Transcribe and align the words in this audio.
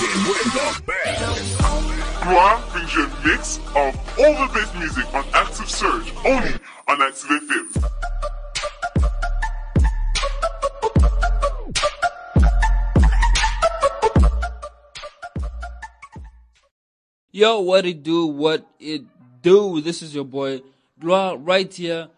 rocking 0.00 0.22
with 0.28 0.44
the 0.52 0.82
best. 0.86 1.58
Gloire 2.22 2.62
brings 2.72 2.94
you 2.94 3.04
a 3.04 3.08
mix 3.26 3.58
of 3.58 4.18
all 4.18 4.46
the 4.46 4.52
best 4.52 4.74
music 4.76 5.14
on 5.14 5.24
Active 5.32 5.70
Surge, 5.70 6.12
only 6.24 6.52
on 6.88 7.02
Active 7.02 7.30
FM. 7.30 7.84
Yo, 17.32 17.60
what 17.60 17.86
it 17.86 18.02
do? 18.02 18.26
What 18.26 18.66
it 18.78 19.02
do? 19.40 19.80
This 19.80 20.02
is 20.02 20.14
your 20.14 20.24
boy 20.24 20.60
Gloire 21.00 21.36
right 21.38 21.72
here 21.72 22.08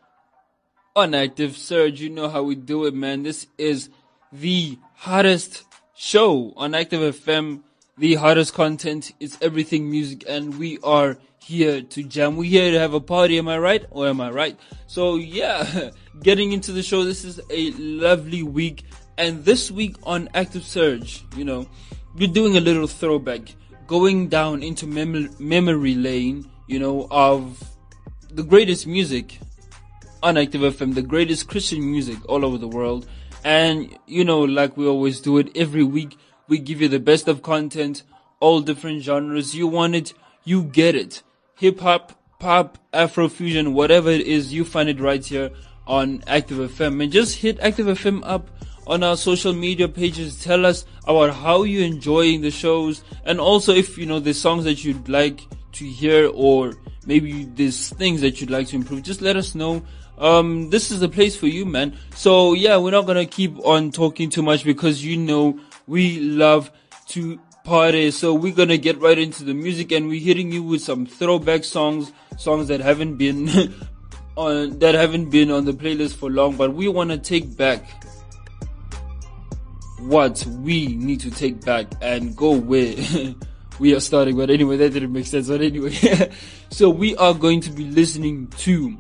on 0.96 1.14
Active 1.14 1.56
Surge. 1.56 2.00
You 2.00 2.10
know 2.10 2.28
how 2.28 2.42
we 2.42 2.54
do 2.54 2.86
it, 2.86 2.94
man. 2.94 3.22
This 3.22 3.46
is 3.58 3.90
the 4.32 4.78
hottest 4.94 5.64
show 5.94 6.52
on 6.56 6.74
Active 6.74 7.14
FM. 7.14 7.60
The 7.98 8.14
hottest 8.14 8.54
content. 8.54 9.12
It's 9.20 9.36
everything 9.42 9.90
music, 9.90 10.24
and 10.26 10.58
we 10.58 10.78
are 10.82 11.18
here 11.38 11.82
to 11.82 12.02
jam. 12.02 12.36
We're 12.36 12.50
here 12.50 12.70
to 12.70 12.78
have 12.78 12.94
a 12.94 13.00
party. 13.00 13.36
Am 13.36 13.48
I 13.48 13.58
right? 13.58 13.84
Or 13.90 14.08
am 14.08 14.18
I 14.20 14.30
right? 14.30 14.58
So 14.86 15.16
yeah, 15.16 15.90
getting 16.22 16.52
into 16.52 16.72
the 16.72 16.82
show. 16.82 17.04
This 17.04 17.22
is 17.22 17.38
a 17.50 17.70
lovely 17.72 18.42
week, 18.42 18.84
and 19.18 19.44
this 19.44 19.70
week 19.70 19.96
on 20.04 20.30
Active 20.32 20.64
Surge, 20.64 21.22
you 21.36 21.44
know, 21.44 21.68
we're 22.14 22.32
doing 22.32 22.56
a 22.56 22.60
little 22.60 22.86
throwback 22.86 23.42
going 23.86 24.28
down 24.28 24.62
into 24.62 24.86
mem- 24.86 25.34
memory 25.38 25.94
lane, 25.94 26.50
you 26.66 26.78
know, 26.78 27.06
of 27.10 27.62
the 28.30 28.42
greatest 28.42 28.86
music 28.86 29.38
on 30.22 30.38
Active 30.38 30.62
FM, 30.62 30.94
the 30.94 31.02
greatest 31.02 31.46
Christian 31.46 31.90
music 31.90 32.16
all 32.26 32.42
over 32.42 32.56
the 32.56 32.68
world. 32.68 33.06
And, 33.44 33.98
you 34.06 34.24
know, 34.24 34.40
like 34.40 34.78
we 34.78 34.86
always 34.86 35.20
do 35.20 35.36
it 35.36 35.54
every 35.56 35.82
week, 35.82 36.16
we 36.48 36.58
give 36.58 36.80
you 36.80 36.88
the 36.88 37.00
best 37.00 37.28
of 37.28 37.42
content, 37.42 38.02
all 38.40 38.60
different 38.60 39.02
genres. 39.02 39.54
You 39.54 39.66
want 39.66 39.94
it, 39.94 40.14
you 40.44 40.64
get 40.64 40.94
it. 40.94 41.22
Hip 41.56 41.80
hop, 41.80 42.12
pop, 42.38 42.78
Afrofusion, 42.92 43.72
whatever 43.72 44.10
it 44.10 44.26
is, 44.26 44.52
you 44.52 44.64
find 44.64 44.88
it 44.88 45.00
right 45.00 45.24
here 45.24 45.50
on 45.86 46.22
Active 46.26 46.58
FM. 46.58 47.02
And 47.02 47.12
just 47.12 47.38
hit 47.38 47.60
Active 47.60 47.86
FM 47.86 48.22
up 48.24 48.50
on 48.86 49.02
our 49.02 49.16
social 49.16 49.52
media 49.52 49.88
pages. 49.88 50.42
Tell 50.42 50.66
us 50.66 50.84
about 51.04 51.34
how 51.34 51.62
you're 51.62 51.86
enjoying 51.86 52.40
the 52.40 52.50
shows 52.50 53.04
and 53.24 53.40
also 53.40 53.72
if, 53.72 53.96
you 53.96 54.06
know, 54.06 54.20
the 54.20 54.34
songs 54.34 54.64
that 54.64 54.84
you'd 54.84 55.08
like 55.08 55.42
to 55.72 55.84
hear 55.84 56.30
or 56.34 56.74
maybe 57.06 57.44
there's 57.44 57.90
things 57.90 58.20
that 58.20 58.40
you'd 58.40 58.50
like 58.50 58.68
to 58.68 58.76
improve. 58.76 59.02
Just 59.02 59.22
let 59.22 59.36
us 59.36 59.54
know. 59.54 59.82
Um, 60.18 60.70
this 60.70 60.90
is 60.90 61.00
the 61.00 61.08
place 61.08 61.34
for 61.36 61.46
you, 61.46 61.64
man. 61.64 61.96
So 62.14 62.52
yeah, 62.52 62.76
we're 62.76 62.90
not 62.90 63.06
gonna 63.06 63.26
keep 63.26 63.58
on 63.64 63.90
talking 63.90 64.30
too 64.30 64.42
much 64.42 64.64
because 64.64 65.04
you 65.04 65.16
know 65.16 65.58
we 65.86 66.20
love 66.20 66.70
to 67.08 67.40
party. 67.64 68.10
So 68.10 68.34
we're 68.34 68.54
gonna 68.54 68.78
get 68.78 69.00
right 69.00 69.18
into 69.18 69.44
the 69.44 69.54
music 69.54 69.92
and 69.92 70.08
we're 70.08 70.20
hitting 70.20 70.52
you 70.52 70.62
with 70.62 70.82
some 70.82 71.06
throwback 71.06 71.64
songs, 71.64 72.12
songs 72.38 72.68
that 72.68 72.80
haven't 72.80 73.16
been 73.16 73.48
on, 74.36 74.78
that 74.80 74.94
haven't 74.94 75.30
been 75.30 75.50
on 75.50 75.64
the 75.64 75.72
playlist 75.72 76.14
for 76.14 76.30
long, 76.30 76.56
but 76.56 76.74
we 76.74 76.88
wanna 76.88 77.18
take 77.18 77.56
back 77.56 77.84
what 79.98 80.44
we 80.46 80.88
need 80.88 81.20
to 81.20 81.30
take 81.30 81.64
back 81.64 81.86
and 82.00 82.36
go 82.36 82.52
where 82.56 82.94
we 83.78 83.94
are 83.94 84.00
starting. 84.00 84.36
But 84.36 84.50
anyway, 84.50 84.76
that 84.78 84.90
didn't 84.90 85.12
make 85.12 85.26
sense. 85.26 85.48
But 85.48 85.62
anyway, 85.62 85.92
so 86.70 86.90
we 86.90 87.16
are 87.16 87.34
going 87.34 87.60
to 87.62 87.70
be 87.70 87.84
listening 87.84 88.48
to 88.58 88.96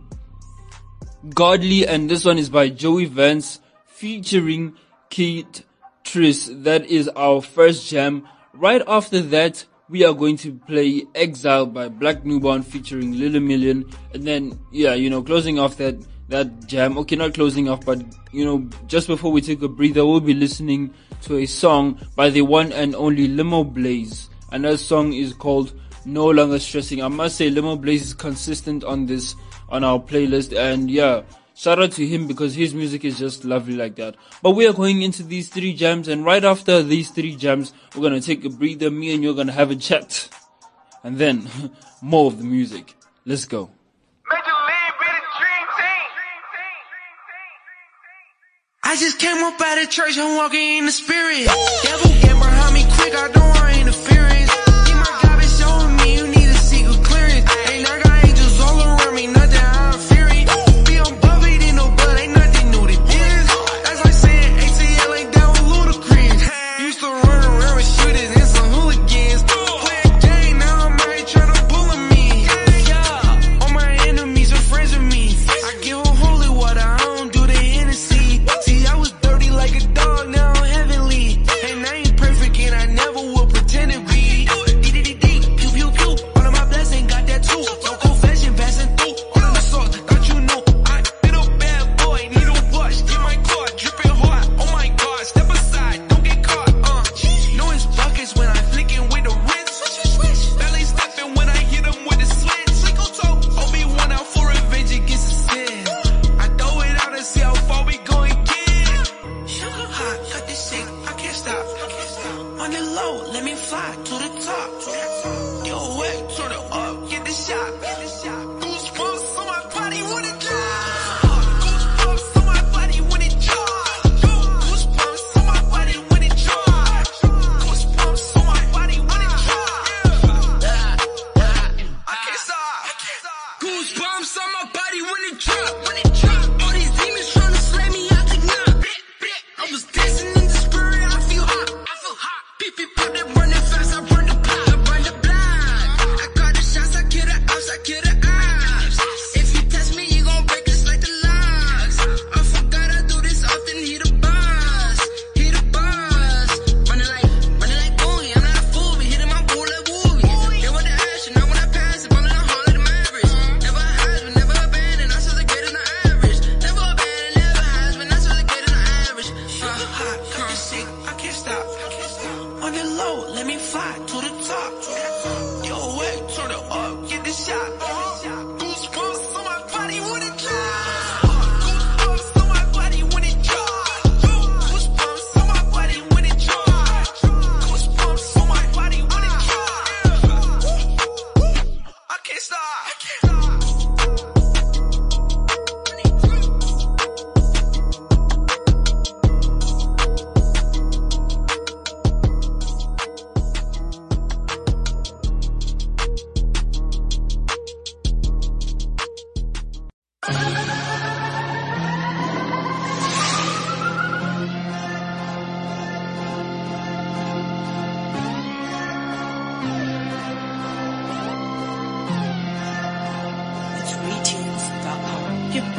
Godly, 1.34 1.86
and 1.86 2.08
this 2.08 2.24
one 2.24 2.38
is 2.38 2.50
by 2.50 2.68
Joey 2.68 3.06
Vance 3.06 3.60
featuring 3.86 4.74
Kate 5.10 5.62
Tris. 6.04 6.50
That 6.52 6.86
is 6.86 7.08
our 7.08 7.42
first 7.42 7.88
jam. 7.88 8.28
Right 8.54 8.82
after 8.86 9.20
that, 9.20 9.64
we 9.88 10.04
are 10.04 10.14
going 10.14 10.36
to 10.38 10.52
play 10.52 11.04
Exile 11.14 11.66
by 11.66 11.88
Black 11.88 12.24
Newborn 12.24 12.62
featuring 12.62 13.18
Lily 13.18 13.40
Million. 13.40 13.84
And 14.14 14.24
then, 14.24 14.58
yeah, 14.70 14.94
you 14.94 15.10
know, 15.10 15.22
closing 15.22 15.58
off 15.58 15.76
that, 15.76 15.96
that 16.28 16.66
jam. 16.66 16.96
Okay, 16.98 17.16
not 17.16 17.34
closing 17.34 17.68
off, 17.68 17.84
but, 17.84 18.02
you 18.32 18.44
know, 18.44 18.68
just 18.86 19.06
before 19.06 19.32
we 19.32 19.40
take 19.40 19.62
a 19.62 19.68
breather, 19.68 20.06
we'll 20.06 20.20
be 20.20 20.34
listening 20.34 20.94
to 21.22 21.38
a 21.38 21.46
song 21.46 21.98
by 22.16 22.30
the 22.30 22.42
one 22.42 22.72
and 22.72 22.94
only 22.94 23.28
Limo 23.28 23.64
Blaze. 23.64 24.30
And 24.50 24.64
that 24.64 24.78
song 24.78 25.12
is 25.12 25.32
called 25.32 25.72
No 26.04 26.26
Longer 26.26 26.58
Stressing. 26.58 27.02
I 27.02 27.08
must 27.08 27.36
say, 27.36 27.50
Limo 27.50 27.76
Blaze 27.76 28.02
is 28.02 28.14
consistent 28.14 28.84
on 28.84 29.06
this, 29.06 29.34
on 29.68 29.84
our 29.84 29.98
playlist. 29.98 30.56
And 30.56 30.90
yeah, 30.90 31.22
shout 31.62 31.80
out 31.80 31.92
to 31.92 32.04
him 32.04 32.26
because 32.26 32.56
his 32.56 32.74
music 32.74 33.04
is 33.04 33.16
just 33.18 33.44
lovely 33.44 33.76
like 33.76 33.94
that. 33.94 34.16
But 34.42 34.50
we 34.50 34.66
are 34.66 34.72
going 34.72 35.02
into 35.02 35.22
these 35.22 35.48
three 35.48 35.74
jams, 35.74 36.08
and 36.08 36.24
right 36.24 36.44
after 36.44 36.82
these 36.82 37.10
three 37.10 37.36
jams, 37.36 37.72
we're 37.94 38.02
gonna 38.02 38.20
take 38.20 38.44
a 38.44 38.50
breather. 38.50 38.90
Me 38.90 39.14
and 39.14 39.22
you're 39.22 39.34
gonna 39.34 39.52
have 39.52 39.70
a 39.70 39.76
chat, 39.76 40.28
and 41.04 41.18
then 41.18 41.48
more 42.02 42.26
of 42.26 42.38
the 42.38 42.44
music. 42.44 42.96
Let's 43.24 43.44
go. 43.44 43.70
I 48.84 48.96
just 48.96 49.18
came 49.18 49.42
up 49.42 49.58
out 49.58 49.82
of 49.82 49.88
church, 49.88 50.18
I'm 50.18 50.36
walking 50.36 50.78
in 50.78 50.86
the 50.86 50.92
spirit. 50.92 51.46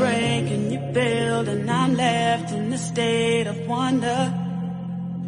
Break 0.04 0.46
and 0.56 0.66
you 0.74 0.80
build 1.00 1.48
and 1.48 1.72
I'm 1.72 1.96
left 1.96 2.52
in 2.52 2.74
a 2.74 2.78
state 2.78 3.48
of 3.48 3.58
wonder. 3.68 4.22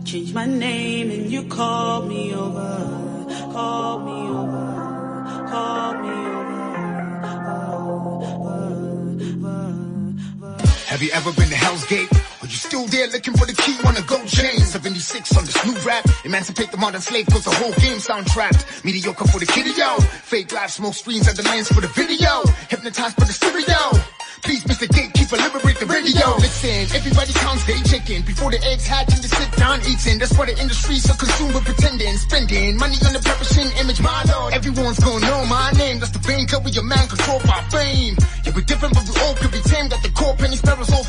Change 0.03 0.33
my 0.33 0.45
name 0.45 1.11
and 1.11 1.31
you 1.31 1.43
call 1.43 2.01
me 2.11 2.33
over, 2.33 2.73
call 3.53 3.99
me 4.07 4.19
over, 4.41 4.65
call 5.51 5.93
me 6.03 6.09
over. 6.09 6.45
Have 10.91 11.01
you 11.03 11.11
ever 11.11 11.31
been 11.33 11.49
to 11.49 11.55
Hell's 11.55 11.85
Gate? 11.85 12.11
Are 12.41 12.47
you 12.53 12.59
still 12.67 12.85
there 12.87 13.07
looking 13.07 13.35
for 13.39 13.45
the 13.45 13.53
key? 13.53 13.75
Wanna 13.83 14.01
go 14.01 14.17
chain? 14.25 14.59
76 14.59 15.37
on 15.37 15.45
this 15.45 15.59
new 15.65 15.77
rap. 15.89 16.05
Emancipate 16.25 16.71
the 16.71 16.77
modern 16.77 17.01
slave 17.01 17.27
cause 17.27 17.45
the 17.45 17.55
whole 17.59 17.73
game 17.85 17.99
sound 17.99 18.27
trapped. 18.27 18.61
Mediocre 18.83 19.27
for 19.27 19.39
the 19.39 19.45
kiddy, 19.45 19.71
yo. 19.71 19.97
Fake 20.31 20.51
life, 20.51 20.71
smoke 20.71 20.93
screens 20.93 21.27
at 21.29 21.35
the 21.37 21.43
lens 21.43 21.67
for 21.69 21.81
the 21.81 21.91
video. 22.01 22.43
Hypnotized 22.69 23.15
by 23.17 23.25
the 23.25 23.33
stereo. 23.33 24.14
Please, 24.45 24.63
Mr. 24.65 24.85
Gatekeeper, 24.85 25.37
liberate 25.41 25.79
the 25.81 25.89
radio. 25.89 26.37
Listen, 26.37 26.85
everybody 26.93 27.33
counts 27.33 27.65
day 27.65 27.81
chicken 27.81 28.21
before 28.21 28.51
the 28.51 28.61
eggs 28.61 28.85
hatch 28.85 29.09
and 29.09 29.17
they 29.17 29.27
sit 29.27 29.49
down 29.57 29.81
eating. 29.89 30.19
That's 30.21 30.37
why 30.37 30.45
the 30.45 30.53
industry's 30.61 31.01
so 31.01 31.17
consumed 31.17 31.55
with 31.57 31.65
pretending, 31.65 32.13
spending 32.17 32.77
money 32.77 32.93
on 33.09 33.17
the 33.17 33.25
perishing 33.25 33.73
image. 33.81 33.99
My 34.05 34.21
lord, 34.29 34.53
everyone's 34.53 35.01
gonna 35.01 35.25
know 35.25 35.49
my 35.49 35.73
name. 35.81 35.97
That's 35.97 36.13
the 36.13 36.21
vein 36.21 36.45
cut 36.45 36.63
with 36.63 36.75
your 36.75 36.85
man 36.85 37.09
control 37.09 37.41
by 37.41 37.57
fame. 37.73 38.13
Yeah, 38.45 38.53
we're 38.53 38.69
different, 38.69 38.93
but 38.93 39.09
we 39.09 39.17
all 39.25 39.33
could 39.33 39.49
be 39.49 39.65
tame. 39.65 39.89
Got 39.89 40.05
the 40.05 40.13
core 40.13 40.37
penny 40.37 40.61
sparrows 40.61 40.93
all 40.93 41.03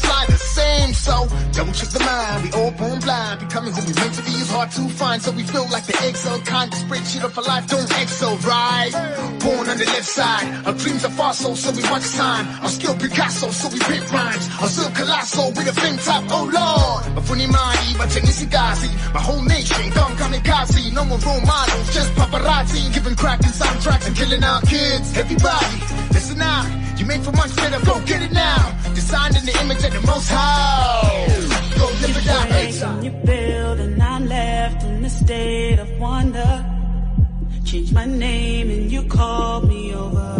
double 1.56 1.72
check 1.72 1.88
the 1.88 2.00
mind. 2.00 2.44
We 2.44 2.52
all 2.52 2.70
born 2.70 3.00
blind, 3.00 3.40
becoming 3.40 3.72
who 3.72 3.80
we 3.88 3.94
meant 3.96 4.14
to 4.14 4.22
be 4.22 4.36
is 4.36 4.50
hard 4.50 4.70
to 4.72 4.82
find. 4.92 5.22
So 5.22 5.32
we 5.32 5.42
feel 5.42 5.66
like 5.72 5.86
the 5.88 5.96
Excel 6.06 6.38
kind 6.40 6.72
of 6.72 6.78
spreadsheet 6.78 7.24
of 7.24 7.36
a 7.36 7.40
life. 7.40 7.66
Don't 7.66 7.90
excel, 8.02 8.36
right? 8.44 8.92
Born 9.40 9.64
on 9.68 9.78
the 9.78 9.86
left 9.86 10.04
side, 10.04 10.46
our 10.66 10.74
dreams 10.74 11.04
are 11.04 11.10
far 11.10 11.32
so, 11.32 11.54
so 11.54 11.72
we 11.72 11.82
watch 11.88 12.06
time. 12.12 12.44
Our 12.62 12.68
skill 12.68 12.94
Picasso, 12.94 13.50
so 13.50 13.68
we 13.72 13.80
rip 13.88 14.04
rhymes. 14.12 14.46
Our 14.60 14.68
still 14.68 14.90
colossal 14.92 15.48
with 15.56 15.72
a 15.72 15.72
flame 15.72 15.96
top, 15.96 16.24
oh 16.28 16.44
lord. 16.44 17.02
Mafuni 17.16 17.48
mali, 17.48 17.90
but 17.96 18.12
Gazi. 18.52 18.90
My 19.14 19.20
whole 19.20 19.42
nation, 19.42 19.90
come 19.92 20.12
kamikaze. 20.16 20.92
No 20.92 21.04
more 21.04 21.18
role 21.18 21.40
models, 21.40 21.94
just 21.94 22.12
paparazzi. 22.14 22.92
Giving 22.92 23.16
crack 23.16 23.40
and 23.40 23.52
soundtracks 23.52 24.06
and 24.06 24.14
killing 24.14 24.44
our 24.44 24.60
kids. 24.62 25.16
Everybody, 25.16 25.76
listen 26.12 26.40
out. 26.42 26.85
You 26.98 27.04
made 27.04 27.22
for 27.22 27.32
much 27.32 27.54
better, 27.56 27.84
go 27.84 28.00
get 28.06 28.22
it 28.22 28.32
now. 28.32 28.62
Designed 28.94 29.36
in 29.36 29.44
the 29.44 29.58
image 29.60 29.84
of 29.84 29.92
the 29.92 30.00
most 30.06 30.28
high. 30.30 31.26
Go 31.78 31.86
live 32.02 32.16
it 32.16 32.26
out, 32.28 32.94
When 32.94 33.04
you 33.04 33.10
build 33.10 33.80
and 33.80 34.02
I'm 34.02 34.26
left 34.26 34.82
in 34.84 35.04
a 35.04 35.10
state 35.10 35.78
of 35.78 35.90
wonder. 35.98 36.64
Change 37.64 37.92
my 37.92 38.06
name 38.06 38.70
and 38.70 38.90
you 38.90 39.02
call 39.04 39.60
me 39.60 39.94
over. 39.94 40.32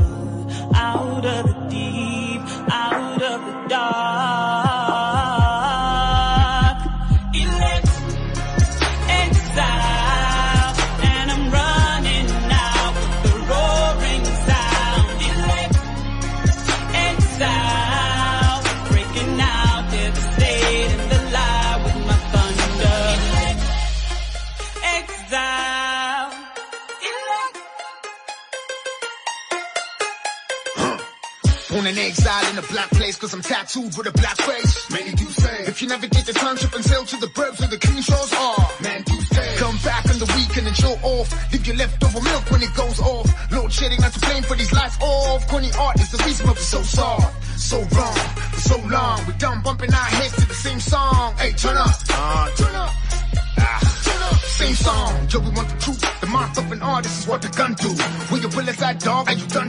Out 0.75 1.27
of 1.27 1.47
the 1.47 1.57
deep, 1.69 2.41
out 2.71 3.23
of 3.23 3.41
the 3.47 3.69
dark. 3.69 4.86
In 33.23 33.29
a 33.29 33.43
black 33.43 33.57
place 33.67 33.73
cause 33.73 33.79
I'm 33.79 33.87
tattooed 33.87 33.97
with 33.97 34.07
a 34.07 34.13
black 34.13 34.37
face. 34.37 34.91
Many 34.91 35.13
do 35.13 35.25
say, 35.27 35.65
if 35.67 35.83
you 35.83 35.89
navigate 35.89 36.27
the 36.27 36.33
time 36.33 36.57
trip 36.57 36.75
and 36.75 36.85
sail 36.85 37.05
to 37.05 37.17
the 37.17 37.27
burbs 37.29 37.61
where 37.61 37.69
the 37.69 37.79
clean 37.79 38.03
shores 38.03 38.33
are, 38.33 38.69
man 38.83 39.03
do 39.03 39.15
say, 39.33 39.57
come 39.57 39.77
back 39.85 40.05
on 40.07 40.19
the 40.19 40.27
weekend 40.37 40.67
and 40.67 40.77
show 40.77 40.95
off. 41.03 41.53
Leave 41.53 41.67
your 41.67 41.77
leftover 41.77 42.21
milk 42.21 42.51
when 42.51 42.63
it 42.63 42.75
goes 42.75 43.01
off. 43.01 43.53
Load 43.53 43.73
shedding 43.73 44.01
not 44.01 44.13
to 44.13 44.21
blame 44.21 44.43
for 44.43 44.57
these 44.57 44.73
lights 44.73 44.99
off. 45.01 45.47
Corny 45.49 45.71
art 45.79 46.01
is 46.01 46.11
the 46.11 46.23
reason 46.25 46.47
why 46.47 46.53
we're 46.53 46.61
so 46.61 46.83
soft. 46.83 47.61
So 47.61 47.79
wrong, 47.97 48.19
for 48.53 48.61
so 48.61 48.79
long. 48.89 49.21
We 49.27 49.33
done 49.35 49.63
bumping 49.63 49.93
our 49.93 50.11
heads 50.19 50.35
to 50.37 50.47
the 50.47 50.55
same 50.55 50.81
song. 50.81 51.35
Hey, 51.39 51.53
turn 51.53 51.77
up, 51.77 51.97
uh, 52.11 52.51
turn 52.57 52.75
up. 52.75 52.91
Ah, 53.59 53.81
turn 54.05 54.23
up. 54.23 54.41
Same 54.45 54.75
song, 54.75 55.29
Joe, 55.29 55.41
we 55.41 55.51
want 55.51 55.69
the 55.69 55.79
truth. 55.81 56.21
The 56.21 56.27
mark 56.27 56.57
of 56.57 56.73
an 56.73 56.83
artist 56.83 57.21
is 57.21 57.27
what 57.27 57.43
the 57.43 57.49
gun 57.49 57.75
do. 57.75 57.89
When 58.31 58.43
your 58.43 58.51
bullets 58.51 58.83
are 58.83 58.95
dog, 58.95 59.29
are 59.29 59.35
you 59.35 59.47
done 59.47 59.66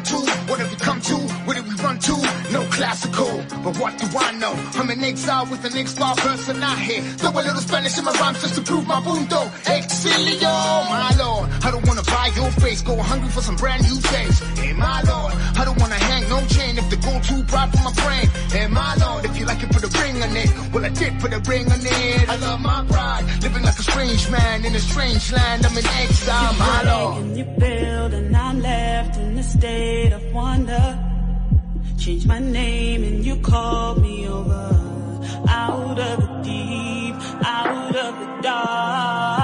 classical, 2.78 3.44
but 3.64 3.76
what 3.82 3.98
do 3.98 4.06
I 4.16 4.32
know? 4.34 4.54
I'm 4.78 4.90
an 4.92 5.04
exile 5.04 5.48
with 5.50 5.66
an 5.66 5.76
ex-bar 5.76 6.16
person 6.16 6.62
out 6.62 6.78
here. 6.78 7.02
Throw 7.18 7.32
a 7.32 7.42
little 7.42 7.64
Spanish 7.70 7.98
in 7.98 8.06
my 8.06 8.12
rhymes 8.22 8.40
just 8.42 8.54
to 8.54 8.62
prove 8.62 8.86
my 8.86 9.00
mundo. 9.00 9.42
Exilio, 9.66 10.54
my 10.86 11.12
lord. 11.18 11.50
I 11.66 11.72
don't 11.72 11.86
wanna 11.88 12.04
buy 12.04 12.30
your 12.36 12.52
face, 12.64 12.84
go 12.84 12.96
hungry 12.98 13.30
for 13.30 13.42
some 13.42 13.56
brand 13.56 13.82
new 13.90 14.00
taste. 14.00 14.44
Hey, 14.62 14.74
my 14.74 15.02
lord. 15.10 15.34
I 15.60 15.66
don't 15.66 15.80
wanna 15.80 15.96
hang 16.10 16.30
no 16.30 16.40
chain 16.56 16.78
if 16.78 16.88
the 16.92 16.98
gold 16.98 17.24
too 17.24 17.42
bright 17.50 17.72
for 17.74 17.82
my 17.82 17.94
brain. 18.04 18.28
Hey, 18.54 18.68
my 18.68 18.94
lord. 19.04 19.26
If 19.26 19.40
you 19.40 19.46
like 19.48 19.64
it, 19.64 19.72
put 19.72 19.84
a 19.84 19.92
ring 20.00 20.22
on 20.22 20.38
it. 20.38 20.50
Well, 20.72 20.86
I 20.86 20.90
did 20.90 21.20
put 21.20 21.34
a 21.34 21.40
ring 21.50 21.66
on 21.72 21.80
it. 21.82 22.30
I 22.30 22.36
love 22.36 22.62
my 22.62 22.86
pride, 22.86 23.26
living 23.42 23.64
like 23.64 23.80
a 23.80 23.86
strange 23.92 24.30
man 24.30 24.66
in 24.66 24.76
a 24.76 24.80
strange 24.80 25.32
land. 25.32 25.66
I'm 25.66 25.76
in 25.76 25.88
exile, 26.04 26.54
my 26.54 26.84
lord. 26.84 27.24
And 27.26 27.38
you 27.38 27.46
build 27.58 28.14
and 28.14 28.38
I'm 28.38 28.62
left 28.62 29.18
in 29.18 29.36
a 29.36 29.44
state 29.44 30.14
of 30.14 30.24
wonder. 30.32 31.07
Change 31.98 32.28
my 32.28 32.40
name 32.40 33.04
and 33.04 33.26
you 33.26 33.36
call 33.38 33.96
me 33.96 34.28
over. 34.28 34.70
Out 35.50 36.00
of 36.00 36.20
the 36.20 36.42
deep, 36.44 37.16
out 37.44 37.96
of 37.96 38.20
the 38.20 38.42
dark. 38.42 39.37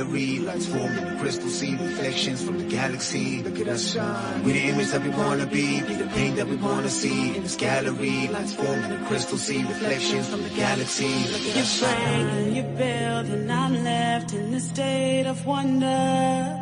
Gallery, 0.00 0.38
lights 0.38 0.66
formed 0.66 0.96
in 0.96 1.04
the 1.04 1.20
crystal 1.20 1.48
sea, 1.48 1.76
reflections 1.76 2.42
from 2.42 2.58
the 2.58 2.64
galaxy. 2.64 3.42
Look 3.42 3.58
at 3.60 3.68
us 3.68 3.92
shine. 3.92 4.44
We 4.44 4.52
the 4.52 4.60
image 4.60 4.88
that 4.88 5.02
we 5.02 5.10
wanna 5.10 5.46
be, 5.46 5.82
be 5.82 5.94
the 5.94 6.06
paint 6.06 6.36
that 6.36 6.48
we 6.48 6.56
wanna 6.56 6.88
see. 6.88 7.36
In 7.36 7.42
this 7.42 7.56
gallery, 7.56 8.28
lights 8.28 8.54
formed 8.54 8.84
in 8.84 8.90
the 8.90 9.06
crystal 9.06 9.38
sea, 9.38 9.62
reflections 9.62 10.28
from 10.28 10.42
the 10.42 10.50
galaxy. 10.50 11.14
Look 11.32 11.46
at 11.50 11.56
us 11.56 11.80
shine. 11.80 12.26
and 12.38 12.56
you 12.56 12.62
build 12.62 13.26
and 13.34 13.52
I'm 13.52 13.84
left 13.84 14.32
in 14.32 14.54
a 14.54 14.60
state 14.60 15.26
of 15.26 15.44
wonder. 15.44 16.58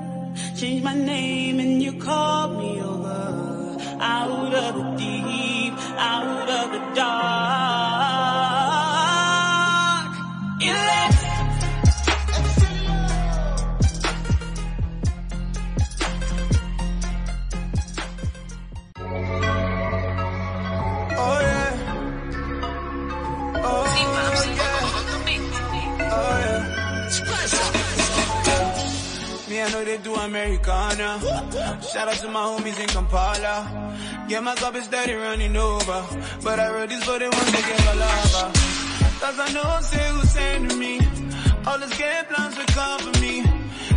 Change 0.57 0.83
my 0.83 0.95
name 0.95 1.61
and 1.61 1.83
you 1.83 1.93
call 1.93 2.49
me 2.61 2.81
over. 2.81 3.79
Out 4.01 4.55
of 4.55 4.75
the 4.79 4.85
deep, 4.97 5.75
out 5.97 6.49
of 6.49 6.73
the 6.73 6.95
dark. 6.95 7.88
Americana. 30.19 31.21
Shout 31.93 32.09
out 32.09 32.15
to 32.17 32.29
my 32.29 32.41
homies 32.41 32.81
in 32.81 32.89
Kampala. 32.89 33.97
Yeah, 34.29 34.41
my 34.41 34.55
cup 34.55 34.75
is 34.75 34.85
steady 34.85 35.15
running 35.15 35.57
over. 35.57 36.05
But 36.43 36.61
I 36.61 36.73
wrote 36.73 36.89
this 36.89 37.05
for 37.05 37.19
the 37.19 37.25
ones 37.25 37.53
that 37.53 37.65
get 37.69 37.97
lava. 38.05 38.53
Cause 39.21 39.39
I 39.39 39.53
know 39.53 39.81
say 39.83 40.09
who's 40.11 40.31
sending 40.31 40.79
me. 40.79 41.01
All 41.67 41.79
this 41.79 41.97
game 41.99 42.25
plans 42.27 42.57
will 42.57 42.99
for 42.99 43.21
me. 43.21 43.43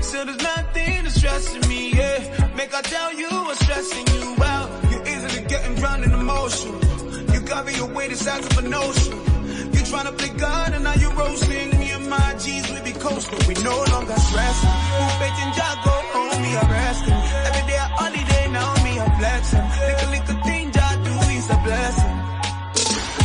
So 0.01 0.25
there's 0.25 0.41
nothing 0.41 1.03
that's 1.03 1.15
stressing 1.15 1.69
me, 1.69 1.93
yeah. 1.93 2.53
Make 2.55 2.73
I 2.73 2.81
tell 2.81 3.13
you 3.13 3.29
what's 3.29 3.59
stressing 3.59 4.07
you 4.07 4.43
out. 4.43 4.69
You're 4.91 5.07
easily 5.07 5.47
getting 5.47 5.75
drowned 5.75 6.03
in 6.03 6.11
emotion. 6.11 6.71
You 7.33 7.41
cover 7.41 7.71
your 7.71 7.87
way 7.87 8.07
the 8.07 8.15
size 8.15 8.45
of 8.45 8.57
an 8.57 8.73
ocean 8.73 9.13
trying 9.91 10.05
to 10.05 10.13
play 10.13 10.29
God 10.39 10.74
and 10.74 10.83
now 10.86 10.95
you 10.95 11.12
roasting. 11.12 11.69
Me 11.79 11.91
and 11.91 12.07
my 12.10 12.33
G's, 12.39 12.65
we 12.71 12.79
be 12.79 12.93
coasting. 12.98 13.39
We 13.48 13.55
no 13.62 13.75
longer 13.91 14.15
stressing. 14.27 14.75
Who 14.95 15.05
bet 15.19 15.36
and 15.43 15.53
Jago, 15.60 15.95
home, 16.15 16.41
me 16.43 16.51
a 16.55 16.63
resting. 16.75 17.19
Every 17.48 17.63
day 17.69 17.79
a 17.86 17.88
holiday, 18.00 18.43
now 18.55 18.71
me 18.86 18.93
a 19.03 19.07
flexing. 19.19 19.67
Little, 19.88 20.10
little 20.15 20.39
thing 20.48 20.67
I 20.89 20.91
do 21.07 21.15
is 21.36 21.48
a 21.55 21.57
blessing. 21.67 22.15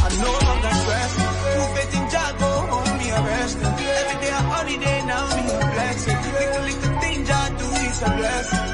I 0.05 0.09
no 0.27 0.33
longer 0.47 0.73
stressing. 0.83 1.31
Who 1.55 1.65
bet 1.77 1.95
and 1.99 2.09
Jago, 2.15 2.51
home, 2.71 2.99
me 2.99 3.09
a 3.15 3.21
resting. 3.31 3.75
Every 4.01 4.17
day 4.23 4.33
a 4.35 4.43
holiday, 4.51 4.99
now 5.07 5.25
me 5.39 5.45
a 5.55 5.61
flexing. 5.73 6.19
Little, 6.35 6.65
little 6.67 6.95
thing 7.03 7.21
I 7.31 7.45
do 7.61 7.69
is 7.87 7.99
a 8.03 8.11
blessing. 8.19 8.67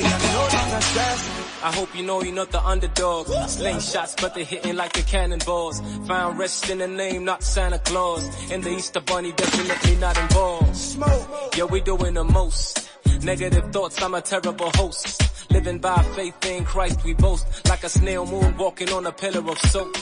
I 0.00 0.18
no 0.32 0.42
longer 0.56 0.80
stressing 0.80 1.35
hope 1.72 1.94
you 1.96 2.02
know 2.02 2.22
you're 2.22 2.34
not 2.34 2.50
the 2.50 2.64
underdog. 2.64 3.26
Sling 3.48 3.80
shots, 3.80 4.14
but 4.20 4.34
they're 4.34 4.44
hitting 4.44 4.76
like 4.76 4.92
the 4.92 5.02
cannonballs. 5.02 5.80
Found 6.06 6.38
rest 6.38 6.70
in 6.70 6.78
the 6.78 6.88
name, 6.88 7.24
not 7.24 7.42
Santa 7.42 7.78
Claus. 7.78 8.24
And 8.50 8.62
the 8.62 8.70
Easter 8.70 9.00
Bunny 9.00 9.32
definitely 9.32 9.96
not 9.96 10.18
involved. 10.18 10.76
Smoke. 10.76 11.54
Yeah, 11.56 11.64
we 11.64 11.80
doing 11.80 12.14
the 12.14 12.24
most. 12.24 12.88
Negative 13.22 13.72
thoughts, 13.72 14.00
I'm 14.02 14.14
a 14.14 14.20
terrible 14.20 14.70
host. 14.74 15.50
Living 15.50 15.78
by 15.78 16.02
faith 16.14 16.46
in 16.46 16.64
Christ, 16.64 17.04
we 17.04 17.14
boast. 17.14 17.68
Like 17.68 17.82
a 17.84 17.88
snail 17.88 18.26
moon 18.26 18.56
walking 18.56 18.90
on 18.92 19.06
a 19.06 19.12
pillar 19.12 19.50
of 19.50 19.58
soap. 19.58 19.96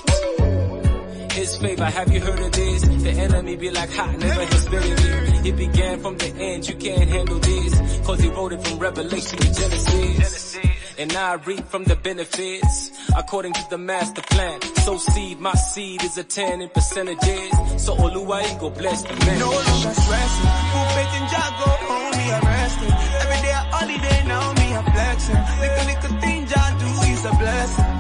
His 1.33 1.56
favor, 1.56 1.85
have 1.85 2.12
you 2.12 2.21
heard 2.21 2.38
of 2.38 2.52
this? 2.52 2.83
The 2.83 3.11
enemy 3.11 3.56
be 3.56 3.71
like 3.71 3.90
hot, 3.92 4.18
never 4.18 4.44
his 4.44 4.71
me. 4.71 5.49
It 5.49 5.56
began 5.56 6.00
from 6.00 6.16
the 6.16 6.26
end, 6.26 6.68
you 6.68 6.76
can't 6.76 7.09
handle 7.11 7.38
this. 7.38 8.06
Cause 8.06 8.21
he 8.21 8.28
wrote 8.28 8.52
it 8.52 8.66
from 8.66 8.78
Revelation 8.78 9.38
to 9.38 9.52
Genesis. 9.52 10.73
And 10.96 11.12
I 11.12 11.34
reap 11.34 11.66
from 11.66 11.84
the 11.84 11.96
benefits, 11.96 12.90
according 13.16 13.52
to 13.54 13.64
the 13.68 13.78
master 13.78 14.22
plan. 14.22 14.60
So 14.86 14.96
seed, 14.96 15.40
my 15.40 15.52
seed 15.54 16.04
is 16.04 16.16
a 16.18 16.24
10 16.24 16.62
in 16.62 16.68
percentages. 16.68 17.50
So 17.84 17.96
Oluwa 17.96 18.60
go 18.60 18.70
bless 18.70 19.02
the 19.02 19.14
man. 19.26 19.38
No 19.40 19.50
longer 19.50 19.94
stressing, 19.94 20.50
full 20.70 20.88
faith 20.94 21.14
in 21.18 21.26
Jah 21.32 21.50
go 21.58 21.70
home, 21.88 22.10
me 22.12 22.26
I'm 22.30 22.44
resting. 22.46 22.94
Every 23.22 23.40
day 23.42 23.50
a 23.50 23.62
holiday, 23.74 24.18
now 24.28 24.52
me 24.52 24.66
a 24.74 24.82
flexing. 24.92 25.42
Little, 25.60 25.86
little 25.90 26.20
thing 26.20 26.46
Jah 26.46 26.76
do 26.78 26.90
is 27.10 27.24
a 27.24 27.34
blessing. 27.42 27.90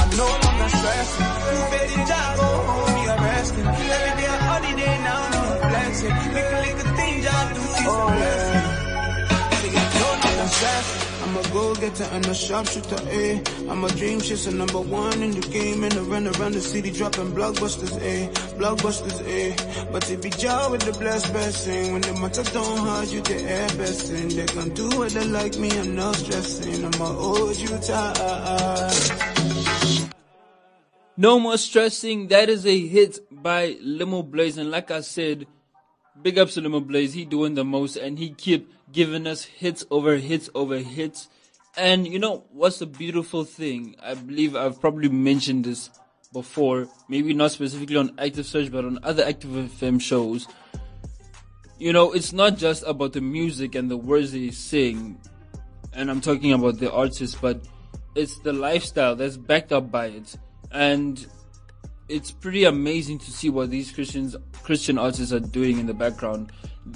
I'm 0.00 0.10
no 0.16 0.28
longer 0.30 0.68
stressing, 0.76 1.26
full 1.42 1.64
faith 1.70 1.98
in 1.98 2.06
Jah 2.06 2.34
go 2.36 2.49
I'm 11.40 11.46
a 11.46 11.52
go-getter 11.52 12.04
and 12.12 12.26
a 12.26 12.34
sharpshooter, 12.34 13.00
eh. 13.08 13.42
I'm 13.70 13.82
a 13.82 13.88
dream 13.88 14.20
chaser, 14.20 14.52
number 14.52 14.80
one 14.80 15.22
in 15.22 15.30
the 15.30 15.40
game. 15.48 15.82
And 15.84 15.94
I 15.94 16.00
run 16.00 16.26
around 16.26 16.52
the 16.52 16.60
city 16.60 16.90
dropping 16.90 17.32
blockbusters, 17.32 17.98
eh. 18.02 18.28
Blockbusters, 18.58 19.26
eh. 19.26 19.86
But 19.90 20.10
it 20.10 20.22
be 20.22 20.28
Jah 20.28 20.68
with 20.70 20.82
the 20.82 20.92
blessed 20.92 21.32
blessing. 21.32 21.92
When 21.92 22.02
the 22.02 22.12
matter 22.20 22.42
don't 22.42 22.78
hard, 22.78 23.08
you 23.08 23.22
the 23.22 23.40
air 23.42 23.68
blessing. 23.68 24.28
They 24.28 24.44
gon' 24.54 24.74
do 24.74 24.88
what 24.98 25.12
they 25.12 25.24
like 25.24 25.56
me, 25.56 25.70
I'm 25.70 25.94
not 25.94 26.14
stressing. 26.16 26.84
I'ma 26.84 27.06
hold 27.06 27.56
you 27.56 27.68
tight. 27.78 29.30
No 31.16 31.40
more 31.40 31.56
stressing. 31.56 32.28
That 32.28 32.50
is 32.50 32.66
a 32.66 32.86
hit 32.86 33.18
by 33.30 33.78
Limo 33.80 34.22
Blaze. 34.22 34.58
And 34.58 34.70
like 34.70 34.90
I 34.90 35.00
said, 35.00 35.46
big 36.20 36.38
ups 36.38 36.54
to 36.54 36.60
Limo 36.60 36.80
Blaze. 36.80 37.14
He 37.14 37.24
doing 37.24 37.54
the 37.54 37.64
most 37.64 37.96
and 37.96 38.18
he 38.18 38.30
keep 38.30 38.70
giving 38.92 39.26
us 39.26 39.44
hits 39.44 39.84
over 39.90 40.16
hits 40.16 40.50
over 40.54 40.78
hits. 40.78 41.28
And 41.76 42.06
you 42.06 42.18
know 42.18 42.44
what's 42.52 42.78
the 42.78 42.86
beautiful 42.86 43.44
thing? 43.44 43.96
I 44.02 44.14
believe 44.14 44.56
I've 44.56 44.80
probably 44.80 45.08
mentioned 45.08 45.64
this 45.64 45.90
before, 46.32 46.88
maybe 47.08 47.34
not 47.34 47.50
specifically 47.50 47.96
on 47.96 48.12
Active 48.18 48.46
Surge, 48.46 48.70
but 48.70 48.84
on 48.84 48.98
other 49.02 49.24
Active 49.24 49.50
FM 49.50 50.00
shows. 50.00 50.46
You 51.78 51.92
know, 51.92 52.12
it's 52.12 52.32
not 52.32 52.58
just 52.58 52.84
about 52.86 53.14
the 53.14 53.20
music 53.20 53.74
and 53.74 53.90
the 53.90 53.96
words 53.96 54.32
they 54.32 54.50
sing, 54.50 55.18
and 55.92 56.10
I'm 56.10 56.20
talking 56.20 56.52
about 56.52 56.78
the 56.78 56.92
artists, 56.92 57.36
but 57.40 57.62
it's 58.14 58.38
the 58.40 58.52
lifestyle 58.52 59.16
that's 59.16 59.36
backed 59.36 59.72
up 59.72 59.90
by 59.90 60.06
it. 60.06 60.36
And 60.72 61.26
it's 62.10 62.30
pretty 62.30 62.64
amazing 62.64 63.18
to 63.20 63.30
see 63.30 63.48
what 63.48 63.70
these 63.70 63.92
Christians 63.92 64.36
Christian 64.62 64.98
artists 64.98 65.32
are 65.32 65.40
doing 65.40 65.78
in 65.78 65.86
the 65.86 65.94
background, 65.94 66.50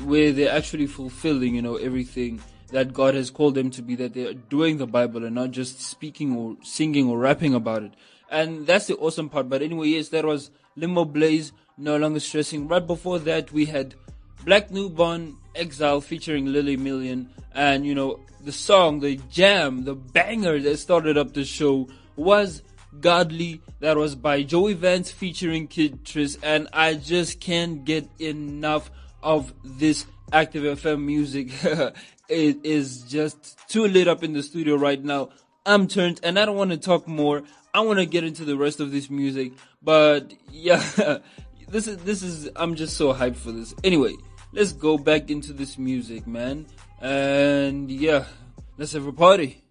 where 0.05 0.33
they're 0.33 0.53
actually 0.53 0.87
fulfilling, 0.87 1.55
you 1.55 1.63
know, 1.63 1.77
everything 1.77 2.41
that 2.73 2.93
God 2.93 3.15
has 3.15 3.31
called 3.31 3.55
them 3.55 3.71
to 3.71 3.83
be, 3.83 3.95
that 3.95 4.15
they're 4.15 4.35
doing 4.35 4.79
the 4.79 4.87
Bible 4.87 5.25
and 5.25 5.35
not 5.35 5.53
just 5.53 5.81
speaking 5.81 6.37
or 6.37 6.57
singing 6.63 7.09
or 7.09 7.19
rapping 7.19 7.55
about 7.55 7.85
it. 7.85 7.95
And 8.31 8.67
that's 8.67 8.89
the 8.89 8.97
awesome 8.97 9.29
part. 9.29 9.49
But 9.49 9.63
anyway, 9.63 9.89
yes, 9.89 10.09
that 10.09 10.25
was 10.25 10.51
Limo 10.75 11.05
Blaze, 11.05 11.53
no 11.79 11.97
longer 11.97 12.19
stressing. 12.19 12.67
Right 12.67 12.85
before 12.85 13.21
that, 13.21 13.53
we 13.53 13.67
had 13.67 13.95
Black 14.45 14.73
Newborn 14.73 15.37
Exile 15.55 16.01
featuring 16.01 16.47
Lily 16.47 16.77
Million. 16.77 17.31
And, 17.55 17.87
you 17.87 17.95
know, 17.95 18.19
the 18.41 18.51
song, 18.51 18.99
the 19.01 19.21
jam, 19.31 19.85
the 19.85 19.95
banger 19.95 20.59
that 20.59 20.79
started 20.79 21.17
up 21.17 21.35
the 21.35 21.45
show 21.45 21.89
was 22.17 22.63
Godly. 23.01 23.63
That 23.81 23.97
was 23.97 24.15
by 24.15 24.43
Joey 24.43 24.75
Vance 24.75 25.11
featuring 25.11 25.69
Kid 25.69 26.05
Tris. 26.05 26.39
And 26.43 26.69
I 26.73 26.95
just 26.95 27.41
can't 27.41 27.85
get 27.85 28.09
enough 28.19 28.91
of 29.23 29.53
this 29.65 30.07
Active 30.33 30.79
FM 30.79 31.05
music. 31.05 31.51
it 32.29 32.65
is 32.65 33.03
just 33.03 33.59
too 33.69 33.87
lit 33.87 34.09
up 34.09 34.25
in 34.25 34.33
the 34.33 34.43
studio 34.43 34.77
right 34.77 35.03
now. 35.03 35.31
I'm 35.67 35.89
turned 35.89 36.21
and 36.23 36.39
I 36.39 36.45
don't 36.45 36.57
want 36.57 36.71
to 36.73 36.77
talk 36.77 37.07
more. 37.07 37.43
I 37.73 37.81
want 37.81 37.99
to 37.99 38.07
get 38.07 38.25
into 38.25 38.45
the 38.45 38.57
rest 38.57 38.81
of 38.81 38.93
this 38.93 39.11
music. 39.11 39.53
But 39.83 40.35
yeah, 40.51 40.83
this 41.69 41.87
is, 41.87 41.97
this 41.99 42.23
is, 42.23 42.51
I'm 42.57 42.75
just 42.75 42.97
so 42.97 43.13
hyped 43.13 43.37
for 43.37 43.53
this. 43.53 43.75
Anyway, 43.83 44.15
let's 44.53 44.73
go 44.73 44.99
back 44.99 45.31
into 45.31 45.53
this 45.53 45.79
music, 45.79 46.27
man. 46.27 46.67
And 47.01 47.91
yeah, 47.91 48.25
let's 48.79 48.93
have 48.93 49.07
a 49.07 49.13
party. 49.13 49.64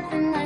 nothing 0.00 0.39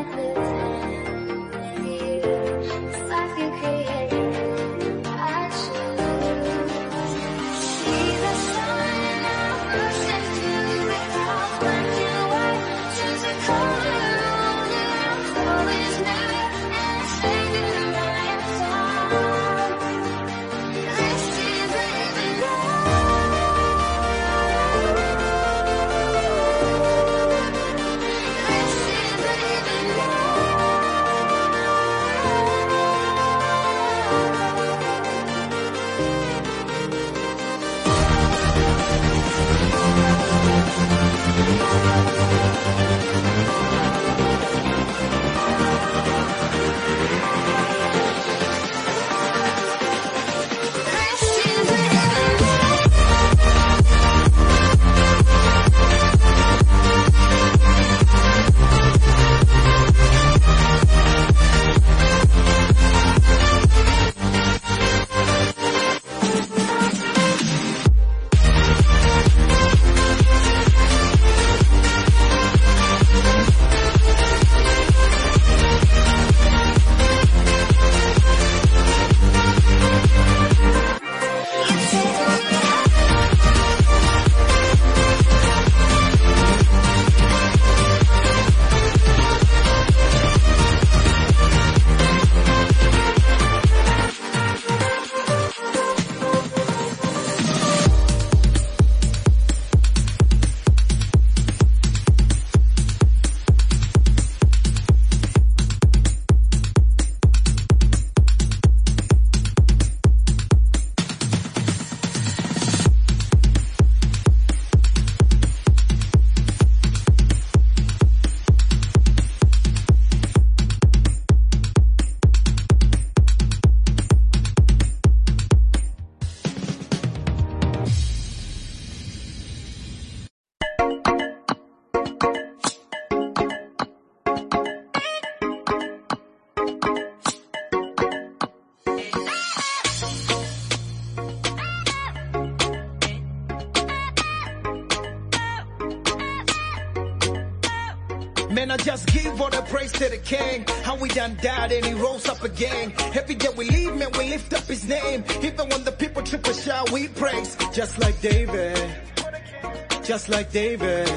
like 160.35 160.51
David. 160.51 161.09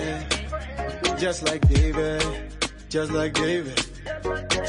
Just 1.17 1.41
like 1.43 1.67
David. 1.67 2.23
Just 2.87 3.11
like 3.11 3.33
David. 3.33 3.81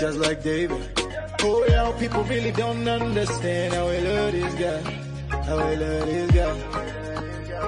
Just 0.01 0.19
like 0.19 0.43
David. 0.43 0.85
Oh 1.43 1.65
yeah, 1.69 1.93
people 2.01 2.25
really 2.25 2.53
don't 2.53 2.89
understand 2.89 3.75
how 3.75 3.87
we 3.91 3.99
love 4.09 4.33
this 4.33 4.55
guy. 4.55 4.81
How 5.47 5.57
we 5.57 5.77
love 5.77 6.07
this 6.07 6.31
guy. 6.39 6.55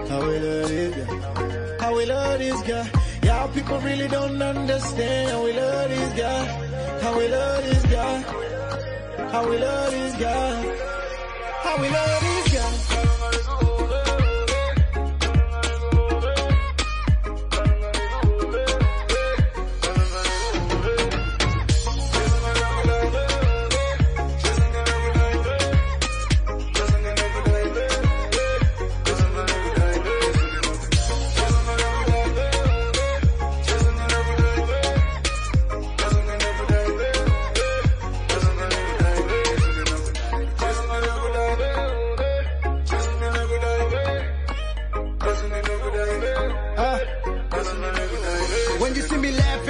How 0.08 0.20
we 0.26 0.38
love 0.46 0.68
this 0.68 0.94
guy. 0.96 1.76
How 1.80 1.96
we 1.96 2.06
love 2.06 2.38
this 2.38 2.62
guy. 2.62 2.90
Yeah, 3.24 3.46
people 3.48 3.78
really 3.80 4.08
don't 4.08 4.40
understand 4.40 5.30
how 5.32 5.44
we 5.44 5.52
love 5.52 5.88
this 5.90 6.12
guy. 6.18 6.44
How 7.02 7.18
we 7.18 7.28
love 7.28 7.62
this 7.68 7.84
guy. 7.94 8.14
How 9.32 9.50
we 9.50 9.58
love 9.58 9.90
this 9.90 10.16
guy. 10.16 10.52
How 11.62 11.76
we 11.82 11.88
love 11.90 12.20
this 12.22 12.39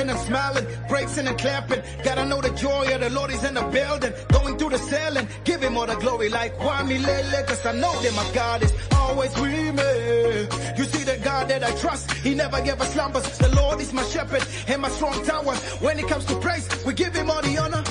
me 0.05 0.13
and 0.13 0.21
smiling, 0.21 0.67
praising 0.89 1.27
and 1.27 1.39
clapping, 1.39 1.83
gotta 2.03 2.25
know 2.25 2.41
the 2.41 2.51
joy 2.51 2.95
of 2.95 3.01
the 3.01 3.11
Lord 3.11 3.31
is 3.31 3.45
in 3.45 3.55
the 3.55 3.63
building. 3.63 4.13
Going 4.33 4.59
through 4.59 4.71
the 4.71 4.79
ceiling, 4.79 5.29
give 5.45 5.63
him 5.63 5.77
all 5.77 5.87
the 5.87 5.97
glory 5.97 6.29
like 6.29 6.57
Wami 6.59 7.05
Lele, 7.05 7.45
cause 7.47 7.65
I 7.67 7.73
know 7.73 7.93
that 8.03 8.15
my 8.15 8.31
God 8.33 8.63
is 8.63 8.73
always 8.97 9.35
with 9.39 9.75
me. 9.75 10.49
You 10.79 10.85
see 10.85 11.05
the 11.05 11.19
God 11.23 11.49
that 11.49 11.65
I 11.65 11.73
trust, 11.77 12.11
he 12.13 12.35
never 12.35 12.61
gave 12.63 12.81
us 12.81 12.93
slumbers. 12.93 13.39
The 13.39 13.55
Lord 13.55 13.81
is 13.81 13.93
my 13.93 14.05
shepherd 14.05 14.45
and 14.69 14.83
my 14.83 14.89
strong 14.91 15.23
tower. 15.25 15.55
When 15.85 15.99
it 15.99 16.09
comes 16.09 16.25
to 16.27 16.37
praise, 16.37 16.67
we 16.85 16.95
give 16.95 17.15
him 17.15 17.31
all 17.31 17.43
the 17.43 17.59
honor. 17.59 17.83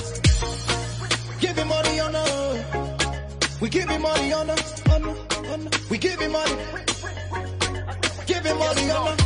Give 1.40 1.56
him 1.56 1.72
all 1.72 1.82
the 1.82 2.00
honor. 2.00 3.60
We 3.60 3.68
give 3.68 3.88
him 3.88 4.04
all 4.06 4.16
the 4.16 4.32
honor, 4.32 4.56
honor, 4.90 5.16
honor. 5.52 5.70
We 5.90 5.98
give 5.98 6.18
him 6.18 6.34
all 6.34 6.44
the 6.44 6.80
Give 8.26 8.44
him 8.44 8.62
all 8.62 8.74
the 8.74 8.96
honor. 8.96 9.19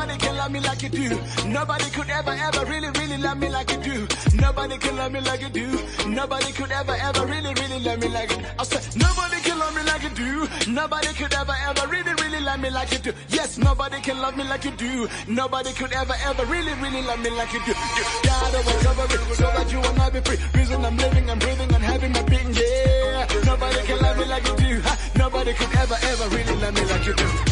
Nobody 0.00 0.18
can 0.18 0.36
love 0.36 0.50
me 0.50 0.60
like 0.60 0.82
you 0.82 0.88
do. 0.88 1.08
Nobody 1.46 1.84
could 1.90 2.08
ever, 2.08 2.30
ever 2.30 2.64
really, 2.64 2.88
really 2.88 3.18
love 3.18 3.36
me 3.36 3.50
like 3.50 3.70
you 3.70 3.76
do. 3.82 4.08
Nobody 4.34 4.78
can 4.78 4.96
love 4.96 5.12
me 5.12 5.20
like 5.20 5.42
you 5.42 5.50
do. 5.50 5.78
Nobody 6.08 6.52
could 6.52 6.72
ever, 6.72 6.92
ever 6.92 7.26
really, 7.26 7.52
really 7.52 7.80
love 7.80 8.00
me 8.00 8.08
like 8.08 8.30
you. 8.30 8.38
I 8.58 8.64
said, 8.64 8.96
nobody 8.96 9.42
can 9.42 9.58
love 9.58 9.76
me 9.76 9.82
like 9.82 10.02
you 10.02 10.08
do. 10.16 10.48
Nobody 10.72 11.12
could 11.12 11.34
ever, 11.34 11.54
ever 11.68 11.86
really, 11.88 12.14
really 12.14 12.40
love 12.40 12.60
me 12.60 12.70
like 12.70 12.90
you 12.92 12.98
do. 12.98 13.12
Yes, 13.28 13.58
nobody 13.58 14.00
can 14.00 14.18
love 14.22 14.38
me 14.38 14.44
like 14.44 14.64
you 14.64 14.70
do. 14.70 15.06
Nobody 15.28 15.72
could 15.74 15.92
ever, 15.92 16.14
ever 16.24 16.46
really, 16.46 16.72
really 16.80 17.02
love 17.02 17.20
me 17.20 17.28
like 17.36 17.52
you 17.52 17.60
do. 17.66 17.74
I 17.76 18.62
will 18.64 18.80
cover 18.80 19.04
it 19.04 19.36
so 19.36 19.52
that 19.52 19.70
you 19.70 19.80
will 19.80 19.94
not 19.96 20.14
be 20.14 20.20
free. 20.20 20.38
Reason 20.54 20.82
I'm 20.82 20.96
living, 20.96 21.28
I'm 21.28 21.38
breathing, 21.38 21.74
and 21.74 21.84
having 21.84 22.12
my 22.12 22.22
being, 22.22 22.54
yeah. 22.54 23.26
Nobody 23.44 23.82
can 23.84 23.98
love 24.00 24.16
me 24.16 24.24
like 24.24 24.48
you 24.48 24.56
do. 24.56 24.82
Nobody 25.18 25.52
could 25.52 25.76
ever, 25.76 25.98
ever 26.00 26.26
really 26.34 26.56
love 26.56 26.74
me 26.74 26.84
like 26.86 27.04
you 27.04 27.14
do. 27.14 27.49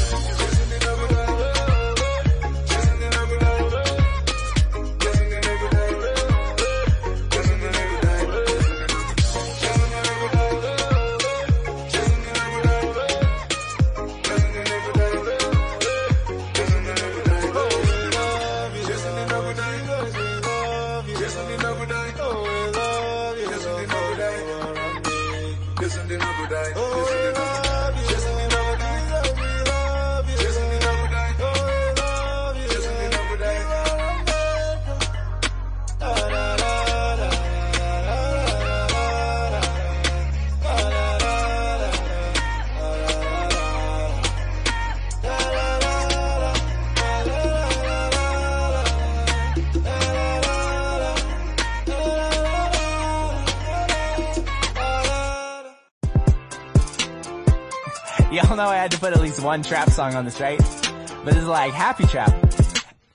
Y'all 58.48 58.56
know 58.56 58.62
I 58.62 58.76
had 58.76 58.90
to 58.92 58.98
put 58.98 59.12
at 59.12 59.20
least 59.20 59.42
one 59.42 59.62
trap 59.62 59.90
song 59.90 60.14
on 60.14 60.24
this, 60.24 60.40
right? 60.40 60.56
But 60.58 61.34
this 61.34 61.36
is 61.36 61.46
like 61.46 61.74
happy 61.74 62.06
trap. 62.06 62.32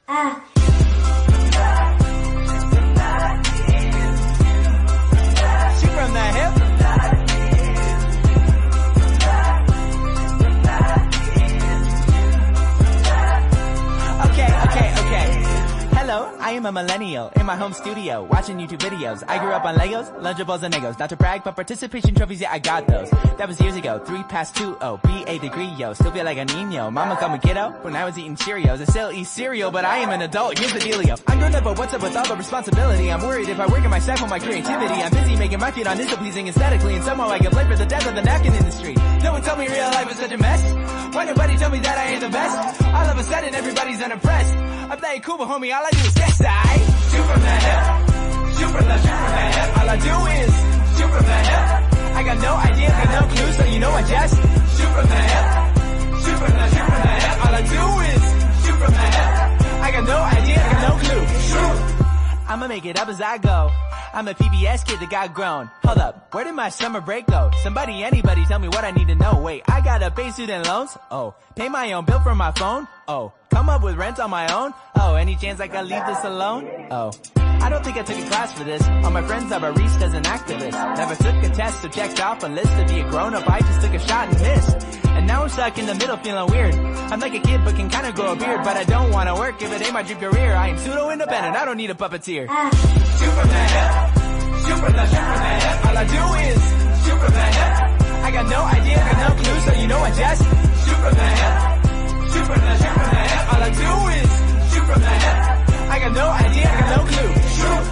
She 0.06 0.53
Hello, 16.14 16.32
I 16.40 16.52
am 16.52 16.68
a 16.68 16.72
millennial 16.72 17.32
in 17.36 17.48
my 17.48 17.56
home 17.56 17.74
studio 17.74 18.24
watching 18.24 18.60
YouTube 18.60 18.88
videos. 18.88 19.24
I 19.28 19.40
grew 19.40 19.50
up 19.50 19.66
on 19.66 19.74
Legos, 19.74 20.14
Lunchables, 20.22 20.62
and 20.62 20.72
Legos. 20.72 21.00
Not 21.00 21.10
to 21.10 21.16
brag, 21.16 21.44
but 21.44 21.56
participation 21.56 22.14
trophies, 22.14 22.40
yeah, 22.40 22.52
I 22.52 22.60
got 22.60 22.86
those. 22.86 23.10
That 23.40 23.48
was 23.48 23.60
years 23.60 23.76
ago. 23.76 23.98
Three 23.98 24.22
past 24.22 24.56
two, 24.56 24.78
oh, 24.80 24.98
be 24.98 25.40
degree, 25.40 25.70
yo. 25.70 25.94
Still 25.94 26.12
feel 26.12 26.24
like 26.24 26.38
a 26.38 26.46
Nino. 26.46 26.92
Mama 26.92 27.16
called 27.16 27.32
me 27.32 27.40
kiddo 27.40 27.72
when 27.82 27.96
I 27.96 28.06
was 28.06 28.16
eating 28.16 28.36
Cheerios. 28.36 28.80
I 28.80 28.86
still 28.86 29.12
eat 29.12 29.24
cereal, 29.24 29.72
but 29.72 29.86
I 29.86 29.98
am 30.06 30.12
an 30.12 30.22
adult. 30.22 30.60
Here's 30.60 30.74
the 30.74 30.82
dealio. 30.82 31.20
I'm 31.26 31.40
grown 31.40 31.56
up, 31.56 31.64
but 31.64 31.80
what's 31.80 31.96
up 31.96 32.04
with 32.04 32.16
all 32.16 32.28
the 32.28 32.36
responsibility? 32.36 33.12
I'm 33.12 33.24
worried 33.24 33.50
if 33.50 33.60
I 33.60 33.66
work 33.66 33.84
in 33.84 33.90
myself 33.90 34.22
on 34.22 34.30
my 34.30 34.38
creativity. 34.38 34.94
I'm 34.94 35.12
busy 35.12 35.36
making 35.36 35.62
my 35.62 35.72
feet 35.72 35.88
on 35.88 35.98
this 35.98 36.14
pleasing 36.14 36.48
aesthetically, 36.48 36.94
and 36.94 37.04
somehow 37.04 37.30
I 37.30 37.40
get 37.40 37.54
blamed 37.54 37.72
for 37.72 37.76
the 37.76 37.88
death 37.88 38.08
of 38.08 38.14
the 38.14 38.22
napkin 38.22 38.54
industry. 38.54 38.94
No 39.24 39.32
one 39.32 39.42
told 39.42 39.58
me 39.58 39.68
real 39.68 39.90
life 39.90 40.12
is 40.12 40.18
such 40.18 40.32
a 40.32 40.38
mess. 40.38 41.16
Why 41.16 41.26
nobody 41.26 41.58
tell 41.58 41.72
me 41.72 41.80
that 41.80 41.98
I 41.98 42.12
ain't 42.12 42.22
the 42.22 42.30
best? 42.30 42.84
All 42.84 43.10
of 43.10 43.18
a 43.18 43.24
sudden, 43.24 43.56
everybody's 43.56 44.00
unimpressed. 44.00 44.73
I 44.94 44.96
play 44.96 45.20
cool, 45.22 45.40
homie, 45.40 45.74
all 45.76 45.84
I 45.84 45.90
do 45.90 46.06
is 46.06 46.14
guess 46.14 46.40
I 46.46 46.78
shoot 47.10 47.26
from 47.26 47.42
the 47.42 47.56
hip, 47.66 47.82
shoot 48.54 48.70
from 48.70 48.86
the 48.86 48.98
shoot 49.02 49.18
from 49.18 49.34
the 49.34 49.46
hip. 49.58 49.78
All 49.80 49.90
I 49.90 49.98
do 49.98 50.16
is 50.38 50.54
shoot 50.94 51.10
from 51.10 51.26
the 51.26 51.40
hip. 51.50 52.14
I 52.14 52.22
got 52.22 52.38
no 52.38 52.54
idea, 52.54 52.90
got 52.90 53.10
no 53.10 53.34
clue, 53.34 53.52
so 53.54 53.66
you 53.74 53.80
know 53.80 53.90
I 53.90 54.04
just 54.04 54.36
shoot 54.38 54.92
from 54.94 55.08
the 55.10 55.22
hip, 55.34 55.46
shoot 56.22 56.38
from 56.38 56.54
the 56.54 56.66
shoot 56.70 56.86
from 56.86 57.02
the 57.02 57.14
hip. 57.26 57.36
All 57.42 57.56
I 57.58 57.62
do 57.74 57.84
is 58.14 58.24
shoot 58.62 58.78
from 58.78 58.94
the 58.94 59.08
hip. 59.18 59.30
I 59.82 59.92
got 59.94 60.04
no 60.06 60.20
idea, 60.38 60.58
got 60.62 60.82
no 60.86 60.94
clue. 61.02 61.26
Shoot. 61.42 61.93
I'ma 62.48 62.68
make 62.68 62.86
it 62.86 63.00
up 63.00 63.08
as 63.08 63.22
I 63.22 63.38
go. 63.38 63.72
I'm 64.14 64.28
a 64.28 64.34
PBS 64.34 64.86
kid 64.86 65.00
that 65.00 65.10
got 65.10 65.34
grown. 65.34 65.70
Hold 65.84 65.98
up, 65.98 66.34
where 66.34 66.44
did 66.44 66.54
my 66.54 66.70
summer 66.70 67.02
break 67.02 67.26
go? 67.26 67.50
Somebody, 67.64 68.04
anybody, 68.04 68.46
tell 68.46 68.60
me 68.60 68.68
what 68.68 68.84
I 68.84 68.92
need 68.92 69.08
to 69.08 69.16
know. 69.16 69.42
Wait, 69.42 69.64
I 69.68 69.82
gotta 69.82 70.12
pay 70.12 70.30
student 70.32 70.68
loans? 70.68 70.96
Oh, 71.10 71.36
pay 71.56 71.70
my 71.70 71.94
own 71.94 72.06
bill 72.06 72.20
from 72.20 72.38
my 72.38 72.52
phone? 72.52 72.88
Oh, 73.08 73.34
come 73.50 73.70
up 73.70 73.84
with 73.84 73.96
rent 73.96 74.20
on 74.20 74.30
my 74.30 74.54
own? 74.54 74.74
Oh, 74.96 75.16
any 75.16 75.36
chance 75.36 75.60
I 75.60 75.68
can 75.68 75.88
leave 75.88 76.06
this 76.06 76.24
alone? 76.24 76.88
Oh. 76.92 77.12
I 77.64 77.70
don't 77.70 77.84
think 77.84 77.96
I 77.96 78.04
took 78.04 78.18
a 78.18 78.28
class 78.28 78.54
for 78.54 78.66
this. 78.66 78.86
All 79.04 79.12
my 79.12 79.22
friends 79.22 79.50
are 79.52 79.60
baristas 79.60 80.14
and 80.14 80.26
activists. 80.26 80.98
Never 80.98 81.16
took 81.16 81.36
a 81.44 81.56
test, 81.56 81.82
so 81.82 81.88
checked 81.88 82.22
off 82.22 82.44
a 82.44 82.48
list 82.48 82.70
to 82.78 82.86
be 82.94 83.00
a 83.00 83.10
grown 83.10 83.34
up. 83.34 83.50
I 83.50 83.62
just 83.62 83.82
took 83.82 83.94
a 83.94 84.00
shot 84.00 84.28
and 84.28 84.42
missed. 84.42 85.03
And 85.24 85.30
now 85.30 85.44
I'm 85.44 85.48
stuck 85.48 85.78
in 85.78 85.86
the 85.86 85.96
middle 85.96 86.18
feeling 86.18 86.52
weird. 86.52 86.76
I'm 86.76 87.22
like 87.22 87.34
a 87.34 87.40
kid 87.40 87.64
but 87.64 87.78
can 87.78 87.90
kinda 87.90 88.12
grow 88.12 88.34
a 88.34 88.36
beard, 88.36 88.62
but 88.62 88.76
I 88.76 88.84
don't 88.84 89.10
wanna 89.10 89.34
work 89.34 89.62
if 89.62 89.72
it 89.72 89.82
ain't 89.82 89.94
my 89.94 90.04
dream 90.04 90.20
career. 90.20 90.54
I 90.54 90.68
am 90.68 90.78
pseudo 90.78 91.12
independent, 91.12 91.56
I 91.56 91.64
don't 91.64 91.78
need 91.78 91.92
a 91.92 91.96
puppeteer. 91.96 92.48
Ah. 92.50 92.70
Superman, 93.22 93.70
Superman, 94.68 95.08
Superman, 95.08 95.62
all 95.88 95.98
I 95.98 96.06
do 96.18 96.24
is 96.44 96.60
Superman. 97.08 97.54
I 98.28 98.32
got 98.32 98.50
no 98.50 98.62
idea, 98.66 98.98
got 98.98 99.18
no 99.24 99.36
clue, 99.42 99.60
so 99.62 99.72
you 99.80 99.88
know 99.88 100.00
I 100.00 100.12
just 100.12 100.44
Superman. 100.88 101.38
Superman, 102.36 102.76
Superman, 102.84 103.30
all 103.48 103.64
I 103.64 103.72
do 103.84 103.92
is 104.20 104.30
Superman. 104.76 105.20
I 105.88 106.00
got 106.04 106.12
no 106.12 106.28
idea, 106.44 106.68
I 106.68 106.76
got 106.82 106.90
no 106.98 107.04
clue. 107.08 107.32
Shoot. 107.56 107.86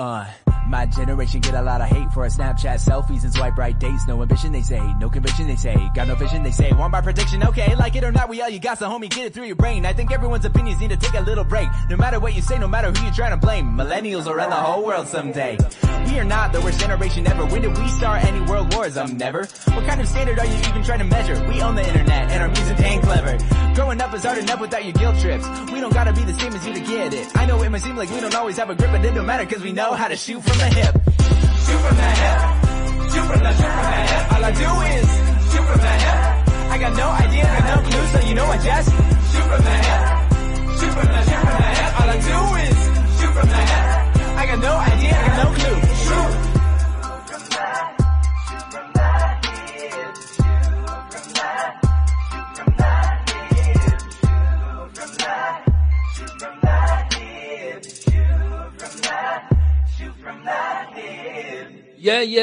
Uh 0.00 0.47
my 0.68 0.86
generation 0.86 1.40
get 1.40 1.54
a 1.54 1.62
lot 1.62 1.80
of 1.80 1.88
hate 1.88 2.12
for 2.12 2.24
a 2.24 2.28
Snapchat 2.28 2.76
selfies 2.84 3.24
and 3.24 3.32
swipe 3.32 3.56
right 3.56 3.78
dates. 3.78 4.06
No 4.06 4.20
ambition, 4.22 4.52
they 4.52 4.62
say. 4.62 4.80
No 4.98 5.08
conviction, 5.08 5.46
they 5.46 5.56
say. 5.56 5.76
Got 5.94 6.08
no 6.08 6.14
vision, 6.14 6.42
they 6.42 6.50
say. 6.50 6.72
One 6.72 6.90
by 6.90 7.00
prediction, 7.00 7.42
okay. 7.44 7.74
Like 7.74 7.96
it 7.96 8.04
or 8.04 8.12
not, 8.12 8.28
we 8.28 8.42
all 8.42 8.48
you 8.48 8.58
got, 8.58 8.78
so 8.78 8.88
homie, 8.88 9.08
get 9.08 9.26
it 9.26 9.34
through 9.34 9.46
your 9.46 9.56
brain. 9.56 9.86
I 9.86 9.92
think 9.92 10.12
everyone's 10.12 10.44
opinions 10.44 10.80
need 10.80 10.90
to 10.90 10.96
take 10.96 11.14
a 11.14 11.22
little 11.22 11.44
break. 11.44 11.68
No 11.88 11.96
matter 11.96 12.20
what 12.20 12.34
you 12.34 12.42
say, 12.42 12.58
no 12.58 12.68
matter 12.68 12.90
who 12.90 13.02
you're 13.02 13.14
trying 13.14 13.30
to 13.30 13.36
blame. 13.36 13.76
Millennials 13.76 14.26
will 14.26 14.34
run 14.34 14.50
the 14.50 14.56
whole 14.56 14.84
world 14.84 15.08
someday. 15.08 15.56
We 16.06 16.18
are 16.18 16.24
not 16.24 16.52
the 16.52 16.60
worst 16.60 16.80
generation 16.80 17.26
ever. 17.26 17.44
When 17.46 17.62
did 17.62 17.76
we 17.76 17.88
start 17.88 18.24
any 18.24 18.40
world 18.50 18.74
wars? 18.74 18.96
Um, 18.96 19.16
never. 19.16 19.46
What 19.74 19.86
kind 19.86 20.00
of 20.00 20.08
standard 20.08 20.38
are 20.38 20.46
you 20.46 20.58
even 20.68 20.82
trying 20.82 21.00
to 21.00 21.04
measure? 21.04 21.34
We 21.48 21.60
own 21.62 21.74
the 21.74 21.86
internet 21.86 22.30
and 22.30 22.42
our 22.42 22.48
music 22.48 22.80
ain't 22.80 23.02
clever. 23.02 23.38
Growing 23.74 24.00
up 24.00 24.12
is 24.14 24.24
hard 24.24 24.38
enough 24.38 24.60
without 24.60 24.84
your 24.84 24.92
guilt 24.92 25.18
trips. 25.20 25.46
We 25.72 25.80
don't 25.80 25.92
gotta 25.92 26.12
be 26.12 26.24
the 26.24 26.34
same 26.34 26.52
as 26.54 26.66
you 26.66 26.74
to 26.74 26.80
get 26.80 27.14
it. 27.14 27.36
I 27.36 27.46
know 27.46 27.62
it 27.62 27.70
might 27.70 27.82
seem 27.82 27.96
like 27.96 28.10
we 28.10 28.20
don't 28.20 28.34
always 28.34 28.56
have 28.56 28.70
a 28.70 28.74
grip, 28.74 28.90
but 28.90 29.04
it 29.04 29.14
don't 29.14 29.26
matter 29.26 29.46
cause 29.46 29.62
we 29.62 29.72
know 29.72 29.92
how 29.92 30.08
to 30.08 30.16
shoot 30.16 30.42
from 30.58 30.70
the 30.70 30.74
hip. 30.74 30.94
Shoot 31.64 31.80
from 31.84 31.96
the 31.96 32.10
hip. 32.20 32.38
Shoot 33.12 33.26
from 33.30 33.40
the, 33.46 33.52
shoot 33.58 33.72
from 33.76 33.86
the 33.92 34.00
hip. 34.10 34.32
All 34.32 34.44
I 34.44 34.52
do 34.62 34.70
is 34.94 35.08
shoot 35.50 35.64
from 35.68 35.80
the 35.86 35.94
hip. 36.04 36.18
I 36.70 36.78
got 36.78 36.96
no 36.96 37.08
idea, 37.08 37.44
got 37.44 37.64
no 37.76 37.88
clue, 37.88 38.06
so 38.12 38.28
you 38.28 38.34
know 38.34 38.46
I 38.46 38.58
just 38.58 38.90
shoot 39.30 39.44
from 39.50 39.62
the 39.62 39.70
hip. 39.70 39.87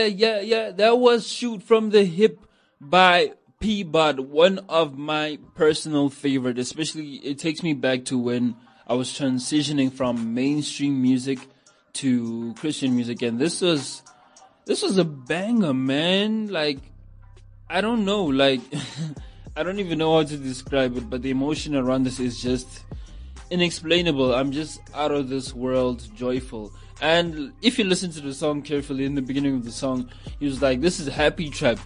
Yeah, 0.08 0.40
yeah. 0.42 0.72
That 0.72 0.98
was 0.98 1.28
Shoot 1.28 1.64
from 1.64 1.90
the 1.90 2.04
Hip 2.04 2.46
by 2.80 3.34
P-Bud, 3.60 4.20
one 4.20 4.60
of 4.70 4.98
my 4.98 5.40
personal 5.56 6.10
favorite, 6.10 6.60
especially 6.60 7.16
it 7.16 7.40
takes 7.40 7.64
me 7.64 7.74
back 7.74 8.06
to 8.06 8.18
when 8.18 8.56
I 8.86 8.94
was 8.94 9.10
transitioning 9.10 9.92
from 9.92 10.34
mainstream 10.34 11.02
music 11.02 11.40
to 11.94 12.54
Christian 12.60 12.94
music 12.94 13.22
and 13.22 13.40
this 13.40 13.62
was 13.62 14.04
this 14.66 14.82
was 14.84 14.98
a 14.98 15.06
banger, 15.06 15.74
man. 15.74 16.48
Like 16.48 16.80
I 17.70 17.82
don't 17.82 18.06
know, 18.06 18.26
like 18.26 18.62
I 19.56 19.64
don't 19.64 19.80
even 19.80 19.98
know 19.98 20.18
how 20.18 20.24
to 20.24 20.38
describe 20.38 20.98
it, 20.98 21.10
but 21.10 21.22
the 21.22 21.32
emotion 21.32 21.76
around 21.76 22.04
this 22.04 22.20
is 22.20 22.42
just 22.42 22.84
inexplainable. 23.50 24.36
I'm 24.36 24.52
just 24.52 24.82
out 24.94 25.12
of 25.12 25.30
this 25.30 25.54
world 25.54 26.08
joyful. 26.16 26.74
And 27.02 27.54
if 27.62 27.78
you 27.78 27.86
listen 27.86 28.12
to 28.12 28.22
the 28.22 28.34
song 28.34 28.62
carefully 28.62 29.06
in 29.06 29.16
the 29.16 29.22
beginning 29.22 29.56
of 29.56 29.66
the 29.66 29.72
song, 29.72 30.10
he 30.40 30.46
was 30.46 30.62
like, 30.62 30.82
This 30.82 31.00
is 31.00 31.08
happy 31.08 31.50
trap. 31.50 31.80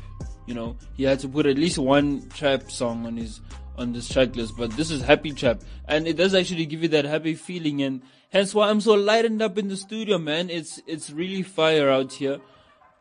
You 0.46 0.54
know, 0.54 0.78
he 0.96 1.04
had 1.04 1.20
to 1.20 1.28
put 1.28 1.46
at 1.46 1.58
least 1.58 1.78
one 1.78 2.28
trap 2.30 2.72
song 2.72 3.06
on 3.06 3.18
his 3.18 3.42
on 3.78 3.94
this 3.94 4.10
track 4.10 4.36
list, 4.36 4.56
but 4.58 4.72
this 4.72 4.92
is 4.92 5.02
happy 5.02 5.32
trap. 5.32 5.62
And 5.88 6.08
it 6.08 6.18
does 6.18 6.36
actually 6.36 6.66
give 6.66 6.84
you 6.84 6.90
that 6.90 7.06
happy 7.06 7.34
feeling 7.34 7.82
and 7.82 8.02
hence 8.30 8.54
why 8.54 8.70
I'm 8.70 8.82
so 8.82 8.94
lightened 8.94 9.42
up 9.42 9.58
in 9.58 9.70
the 9.70 9.78
studio, 9.78 10.18
man. 10.18 10.50
It's 10.50 10.82
it's 10.86 11.10
really 11.10 11.44
fire 11.44 11.90
out 11.90 12.14
here. 12.14 12.40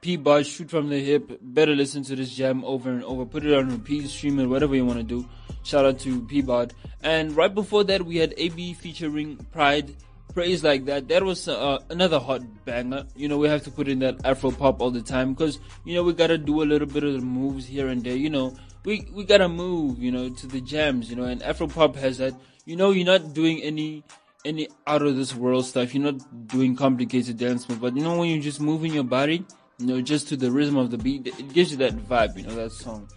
P 0.01 0.16
bar 0.16 0.44
shoot 0.44 0.71
from 0.71 0.88
the 0.88 1.01
hip. 1.01 1.38
Better 1.42 1.75
listen 1.75 2.05
to 2.05 2.14
this 2.14 2.35
jam 2.35 2.64
over 2.64 2.90
and 2.90 3.03
over. 3.03 3.27
Put 3.27 3.44
it 3.44 3.53
on 3.53 3.68
repeat, 3.68 4.09
stream 4.09 4.38
it, 4.38 4.47
whatever 4.47 4.77
you 4.77 4.87
want 4.87 4.99
to 4.99 5.05
do. 5.05 5.29
Shout 5.64 5.85
out 5.85 5.99
to 6.01 6.23
P 6.23 6.40
Bod. 6.40 6.73
And 7.03 7.37
right 7.37 7.53
before 7.53 7.85
that, 7.85 8.07
we 8.07 8.16
had 8.16 8.33
AB 8.37 8.75
featuring 8.75 9.37
Pride. 9.53 9.94
Praise 10.34 10.62
like 10.62 10.84
that. 10.86 11.08
That 11.08 11.24
was 11.24 11.48
uh, 11.48 11.78
another 11.90 12.18
hot 12.18 12.42
banger. 12.64 13.06
You 13.16 13.28
know, 13.28 13.38
we 13.38 13.48
have 13.48 13.62
to 13.64 13.70
put 13.70 13.88
in 13.88 14.00
that 14.00 14.24
Afro 14.24 14.50
pop 14.50 14.80
all 14.80 14.90
the 14.90 15.02
time 15.02 15.32
because 15.32 15.58
you 15.84 15.94
know 15.94 16.02
we 16.02 16.12
gotta 16.12 16.38
do 16.38 16.62
a 16.62 16.66
little 16.66 16.86
bit 16.86 17.02
of 17.02 17.14
the 17.14 17.20
moves 17.20 17.66
here 17.66 17.88
and 17.88 18.04
there. 18.04 18.16
You 18.16 18.30
know, 18.30 18.54
we 18.84 19.08
we 19.12 19.24
gotta 19.24 19.48
move. 19.48 19.98
You 19.98 20.12
know, 20.12 20.28
to 20.28 20.46
the 20.46 20.60
jams. 20.60 21.10
You 21.10 21.16
know, 21.16 21.24
and 21.24 21.42
Afro 21.42 21.66
pop 21.66 21.96
has 21.96 22.18
that. 22.18 22.34
You 22.66 22.76
know, 22.76 22.90
you're 22.90 23.06
not 23.06 23.32
doing 23.32 23.62
any 23.62 24.04
any 24.44 24.68
out 24.86 25.02
of 25.02 25.16
this 25.16 25.34
world 25.34 25.64
stuff. 25.64 25.94
You're 25.94 26.12
not 26.12 26.46
doing 26.46 26.76
complicated 26.76 27.38
dance 27.38 27.68
moves, 27.68 27.80
but 27.80 27.96
you 27.96 28.02
know 28.02 28.18
when 28.18 28.30
you're 28.30 28.42
just 28.42 28.60
moving 28.60 28.92
your 28.92 29.04
body, 29.04 29.44
you 29.78 29.86
know, 29.86 30.00
just 30.00 30.28
to 30.28 30.36
the 30.36 30.50
rhythm 30.50 30.76
of 30.76 30.90
the 30.90 30.98
beat, 30.98 31.26
it 31.26 31.52
gives 31.52 31.70
you 31.70 31.78
that 31.78 31.96
vibe. 31.96 32.36
You 32.36 32.44
know, 32.44 32.54
that 32.54 32.72
song. 32.72 33.08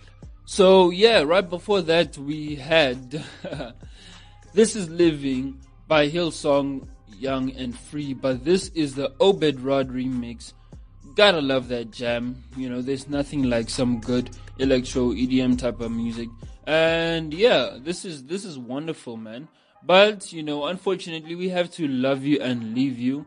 So 0.45 0.89
yeah, 0.89 1.21
right 1.21 1.47
before 1.47 1.81
that 1.83 2.17
we 2.17 2.55
had 2.55 3.23
"This 4.53 4.75
Is 4.75 4.89
Living" 4.89 5.61
by 5.87 6.09
Hillsong, 6.09 6.87
Young 7.19 7.51
and 7.51 7.77
Free, 7.77 8.13
but 8.13 8.43
this 8.45 8.69
is 8.69 8.95
the 8.95 9.13
Obed 9.19 9.59
Rod 9.61 9.89
remix. 9.89 10.53
Gotta 11.15 11.41
love 11.41 11.67
that 11.69 11.91
jam. 11.91 12.43
You 12.55 12.69
know, 12.69 12.81
there's 12.81 13.09
nothing 13.09 13.43
like 13.43 13.69
some 13.69 13.99
good 13.99 14.29
electro 14.59 15.09
EDM 15.11 15.57
type 15.57 15.81
of 15.81 15.91
music. 15.91 16.29
And 16.65 17.33
yeah, 17.33 17.77
this 17.79 18.05
is 18.05 18.25
this 18.25 18.45
is 18.45 18.57
wonderful, 18.57 19.17
man. 19.17 19.47
But 19.83 20.31
you 20.31 20.43
know, 20.43 20.65
unfortunately, 20.65 21.35
we 21.35 21.49
have 21.49 21.71
to 21.71 21.87
love 21.87 22.23
you 22.23 22.39
and 22.39 22.73
leave 22.73 22.97
you. 22.97 23.25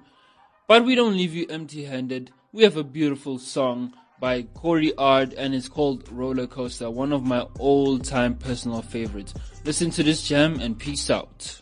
But 0.67 0.85
we 0.85 0.95
don't 0.95 1.17
leave 1.17 1.35
you 1.35 1.47
empty-handed. 1.51 2.31
We 2.53 2.63
have 2.63 2.77
a 2.77 2.85
beautiful 2.85 3.39
song 3.39 3.93
by 4.21 4.43
Corey 4.55 4.95
Ard 4.97 5.35
and 5.35 5.55
it's 5.55 5.69
called 5.69 6.11
Roller 6.11 6.47
Coaster, 6.47 6.91
one 6.91 7.13
of 7.13 7.25
my 7.25 7.41
all-time 7.59 8.37
personal 8.37 8.81
favorites. 8.81 9.35
Listen 9.65 9.91
to 9.91 10.03
this 10.03 10.27
jam 10.27 10.61
and 10.61 10.79
peace 10.79 11.11
out. 11.11 11.61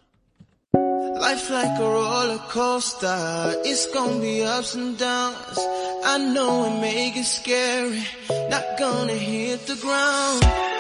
Life 1.23 1.51
like 1.51 1.79
a 1.79 1.83
roller 1.85 2.43
coaster, 2.49 3.55
it's 3.65 3.87
gonna 3.95 4.21
be 4.21 4.43
ups 4.43 4.75
and 4.75 4.99
downs. 4.99 5.59
I 6.05 6.19
know 6.19 6.65
it 6.67 6.81
may 6.81 7.13
get 7.15 7.25
scary, 7.25 8.03
not 8.51 8.65
gonna 8.77 9.13
hit 9.13 9.65
the 9.69 9.77
ground. 9.77 10.72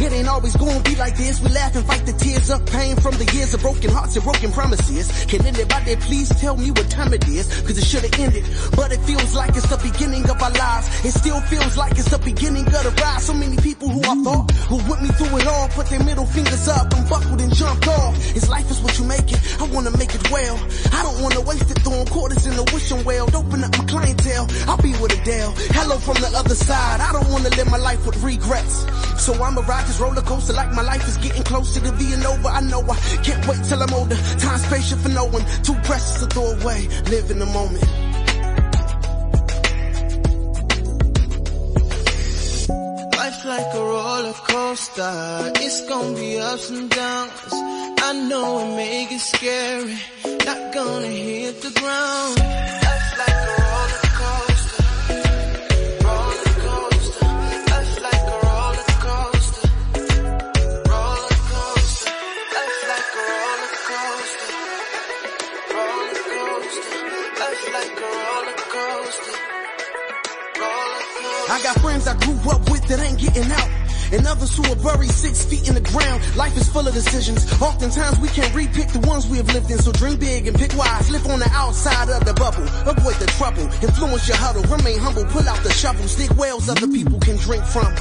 It 0.00 0.12
ain't 0.12 0.28
always 0.28 0.56
gonna 0.56 0.80
be 0.80 0.96
like 0.96 1.16
this. 1.16 1.40
We 1.40 1.50
laugh 1.50 1.74
and 1.76 1.86
fight 1.86 2.04
the 2.04 2.12
tears 2.12 2.50
of 2.50 2.66
pain 2.66 2.96
from 2.96 3.14
the 3.14 3.24
years 3.32 3.54
of 3.54 3.60
broken 3.62 3.90
hearts 3.90 4.16
and 4.16 4.24
broken 4.24 4.50
promises. 4.52 5.06
Can 5.26 5.46
anybody 5.46 5.96
please 5.96 6.28
tell 6.40 6.56
me 6.56 6.70
what 6.70 6.90
time 6.90 7.12
it 7.14 7.26
is? 7.28 7.46
Cause 7.62 7.78
it 7.78 7.84
should've 7.84 8.18
ended. 8.18 8.44
But 8.74 8.92
it 8.92 9.00
feels 9.00 9.34
like 9.34 9.56
it's 9.56 9.68
the 9.68 9.78
beginning 9.78 10.28
of 10.28 10.42
our 10.42 10.50
lives. 10.50 10.88
It 11.04 11.12
still 11.12 11.40
feels 11.42 11.76
like 11.76 11.92
it's 11.92 12.10
the 12.10 12.18
beginning 12.18 12.66
of 12.66 12.82
the 12.82 12.92
ride. 13.02 13.20
So 13.20 13.34
many 13.34 13.56
people 13.58 13.88
who 13.88 14.00
I 14.02 14.14
thought 14.24 14.52
were 14.70 14.82
with 14.88 15.00
me 15.02 15.08
through 15.14 15.38
it 15.38 15.46
all 15.46 15.68
put 15.68 15.86
their 15.86 16.02
middle 16.02 16.26
fingers 16.26 16.66
up 16.68 16.92
and 16.92 17.08
buckled 17.08 17.40
and 17.40 17.54
jumped 17.54 17.86
off. 17.86 18.14
It's 18.36 18.48
life 18.48 18.70
is 18.70 18.80
what 18.80 18.98
you 18.98 19.04
make 19.04 19.30
it. 19.30 19.40
I 19.60 19.64
wanna 19.68 19.96
make 19.96 20.14
it 20.14 20.30
well. 20.30 20.58
I 20.92 21.02
don't 21.02 21.22
wanna 21.22 21.40
waste 21.40 21.70
it 21.70 21.78
throwing 21.80 22.06
quarters 22.06 22.46
in 22.46 22.56
the 22.56 22.64
wishing 22.74 23.04
well. 23.04 23.30
Open 23.34 23.62
up 23.62 23.76
my 23.78 23.84
clientele. 23.84 24.48
I'll 24.66 24.82
be 24.82 24.92
with 24.98 25.14
Adele. 25.14 25.54
Hello 25.70 25.96
from 25.98 26.16
the 26.18 26.30
other 26.34 26.54
side. 26.54 27.00
I 27.00 27.12
don't 27.12 27.30
wanna 27.30 27.50
live 27.50 27.70
my 27.70 27.78
life 27.78 28.04
with 28.04 28.22
regrets. 28.22 28.84
So 29.22 29.32
I'ma 29.42 29.62
ride 29.62 29.83
this 29.86 30.00
roller 30.00 30.22
coaster 30.22 30.52
like 30.52 30.72
my 30.72 30.82
life 30.82 31.06
is 31.06 31.16
getting 31.18 31.42
closer 31.44 31.80
to 31.80 31.92
being 31.92 32.24
over. 32.24 32.48
I 32.48 32.60
know 32.60 32.80
I 32.82 32.96
can't 33.22 33.46
wait 33.46 33.64
till 33.64 33.82
I'm 33.82 33.92
older. 33.94 34.16
Time's 34.38 34.66
patient 34.68 35.00
for 35.00 35.08
no 35.10 35.24
one. 35.24 35.44
Too 35.62 35.74
precious 35.84 36.20
to 36.20 36.26
throw 36.26 36.46
away. 36.58 36.88
Live 37.10 37.30
in 37.30 37.38
the 37.38 37.46
moment. 37.46 37.84
Life 43.16 43.44
like 43.44 43.74
a 43.74 43.78
roller 43.78 44.32
coaster, 44.32 45.52
it's 45.56 45.88
gonna 45.88 46.14
be 46.16 46.38
ups 46.38 46.70
and 46.70 46.90
downs. 46.90 47.52
I 48.06 48.12
know 48.28 48.58
it 48.60 48.76
may 48.76 49.06
get 49.08 49.20
scary, 49.20 49.98
not 50.44 50.74
gonna 50.74 51.06
hit 51.06 51.62
the 51.62 51.70
ground. 51.80 52.83
I 71.50 71.60
got 71.62 71.80
friends 71.80 72.06
I 72.06 72.14
grew 72.18 72.38
up 72.50 72.70
with 72.70 72.86
that 72.86 73.00
ain't 73.00 73.18
getting 73.18 73.50
out. 73.50 73.68
And 74.12 74.24
others 74.28 74.56
who 74.56 74.62
are 74.70 74.76
buried 74.76 75.10
six 75.10 75.44
feet 75.44 75.66
in 75.66 75.74
the 75.74 75.80
ground. 75.80 76.22
Life 76.36 76.56
is 76.56 76.68
full 76.68 76.86
of 76.86 76.94
decisions. 76.94 77.50
Oftentimes 77.60 78.20
we 78.20 78.28
can't 78.28 78.52
repick 78.54 78.92
the 78.92 79.00
ones 79.08 79.26
we 79.26 79.38
have 79.38 79.52
lived 79.52 79.70
in. 79.72 79.78
So 79.78 79.90
dream 79.90 80.18
big 80.18 80.46
and 80.46 80.56
pick 80.56 80.76
wise. 80.76 81.10
Live 81.10 81.26
on 81.26 81.40
the 81.40 81.50
outside 81.50 82.08
of 82.10 82.24
the 82.24 82.34
bubble. 82.34 82.62
Avoid 82.88 83.16
the 83.16 83.26
trouble. 83.34 83.64
Influence 83.82 84.28
your 84.28 84.36
huddle. 84.36 84.62
Remain 84.70 85.00
humble. 85.00 85.24
Pull 85.24 85.48
out 85.48 85.60
the 85.64 85.72
shovel. 85.72 86.06
Dig 86.16 86.30
wells 86.38 86.68
other 86.68 86.86
people 86.86 87.18
can 87.18 87.36
drink 87.38 87.64
from. 87.64 87.92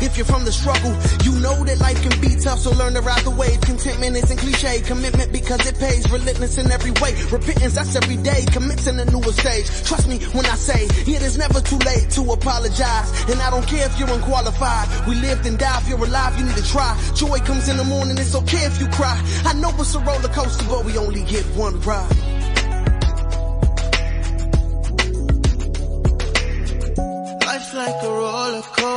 If 0.00 0.16
you're 0.16 0.26
from 0.26 0.44
the 0.44 0.52
struggle, 0.52 0.92
you 1.24 1.38
know 1.40 1.62
that 1.64 1.78
life 1.78 2.00
can 2.02 2.18
be 2.20 2.34
tough, 2.40 2.60
so 2.60 2.70
learn 2.72 2.94
to 2.94 3.02
ride 3.02 3.22
the 3.24 3.30
wave. 3.30 3.60
Contentment 3.60 4.16
isn't 4.16 4.38
cliche, 4.38 4.80
commitment 4.80 5.32
because 5.32 5.66
it 5.66 5.78
pays. 5.78 6.10
Relentless 6.10 6.58
in 6.58 6.70
every 6.72 6.92
way, 7.02 7.12
repentance 7.30 7.74
that's 7.74 7.94
every 7.96 8.16
day. 8.16 8.44
Commencing 8.52 8.98
a 8.98 9.04
newer 9.04 9.32
stage. 9.32 9.68
Trust 9.84 10.08
me 10.08 10.18
when 10.32 10.46
I 10.46 10.56
say 10.56 10.84
it 10.84 11.22
is 11.22 11.36
never 11.36 11.60
too 11.60 11.78
late 11.78 12.08
to 12.16 12.22
apologize. 12.32 13.08
And 13.28 13.40
I 13.40 13.50
don't 13.50 13.66
care 13.66 13.86
if 13.86 13.98
you're 13.98 14.10
unqualified. 14.10 14.88
We 15.06 15.16
lived 15.16 15.46
and 15.46 15.58
die. 15.58 15.78
If 15.80 15.88
you're 15.88 16.04
alive, 16.04 16.38
you 16.38 16.44
need 16.46 16.56
to 16.56 16.64
try. 16.64 16.96
Joy 17.14 17.38
comes 17.40 17.68
in 17.68 17.76
the 17.76 17.84
morning. 17.84 18.16
It's 18.18 18.34
okay 18.34 18.64
if 18.64 18.80
you 18.80 18.88
cry. 18.88 19.20
I 19.44 19.52
know 19.54 19.70
it's 19.78 19.94
a 19.94 20.00
roller 20.00 20.28
coaster, 20.28 20.64
but 20.68 20.84
we 20.84 20.96
only 20.96 21.24
get 21.24 21.44
one 21.56 21.80
ride. 21.80 22.29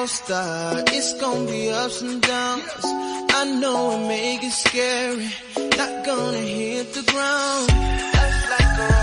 Coaster. 0.03 0.83
It's 0.87 1.13
gonna 1.21 1.49
be 1.49 1.69
ups 1.71 2.01
and 2.01 2.21
downs. 2.21 2.83
I 3.39 3.43
know 3.61 3.91
it 3.95 4.07
may 4.09 4.37
get 4.41 4.51
scary. 4.51 5.29
Not 5.79 6.05
gonna 6.05 6.45
hit 6.57 6.93
the 6.93 7.03
ground. 7.11 7.67
Life's 8.15 8.49
like 8.53 8.79
a 8.89 9.02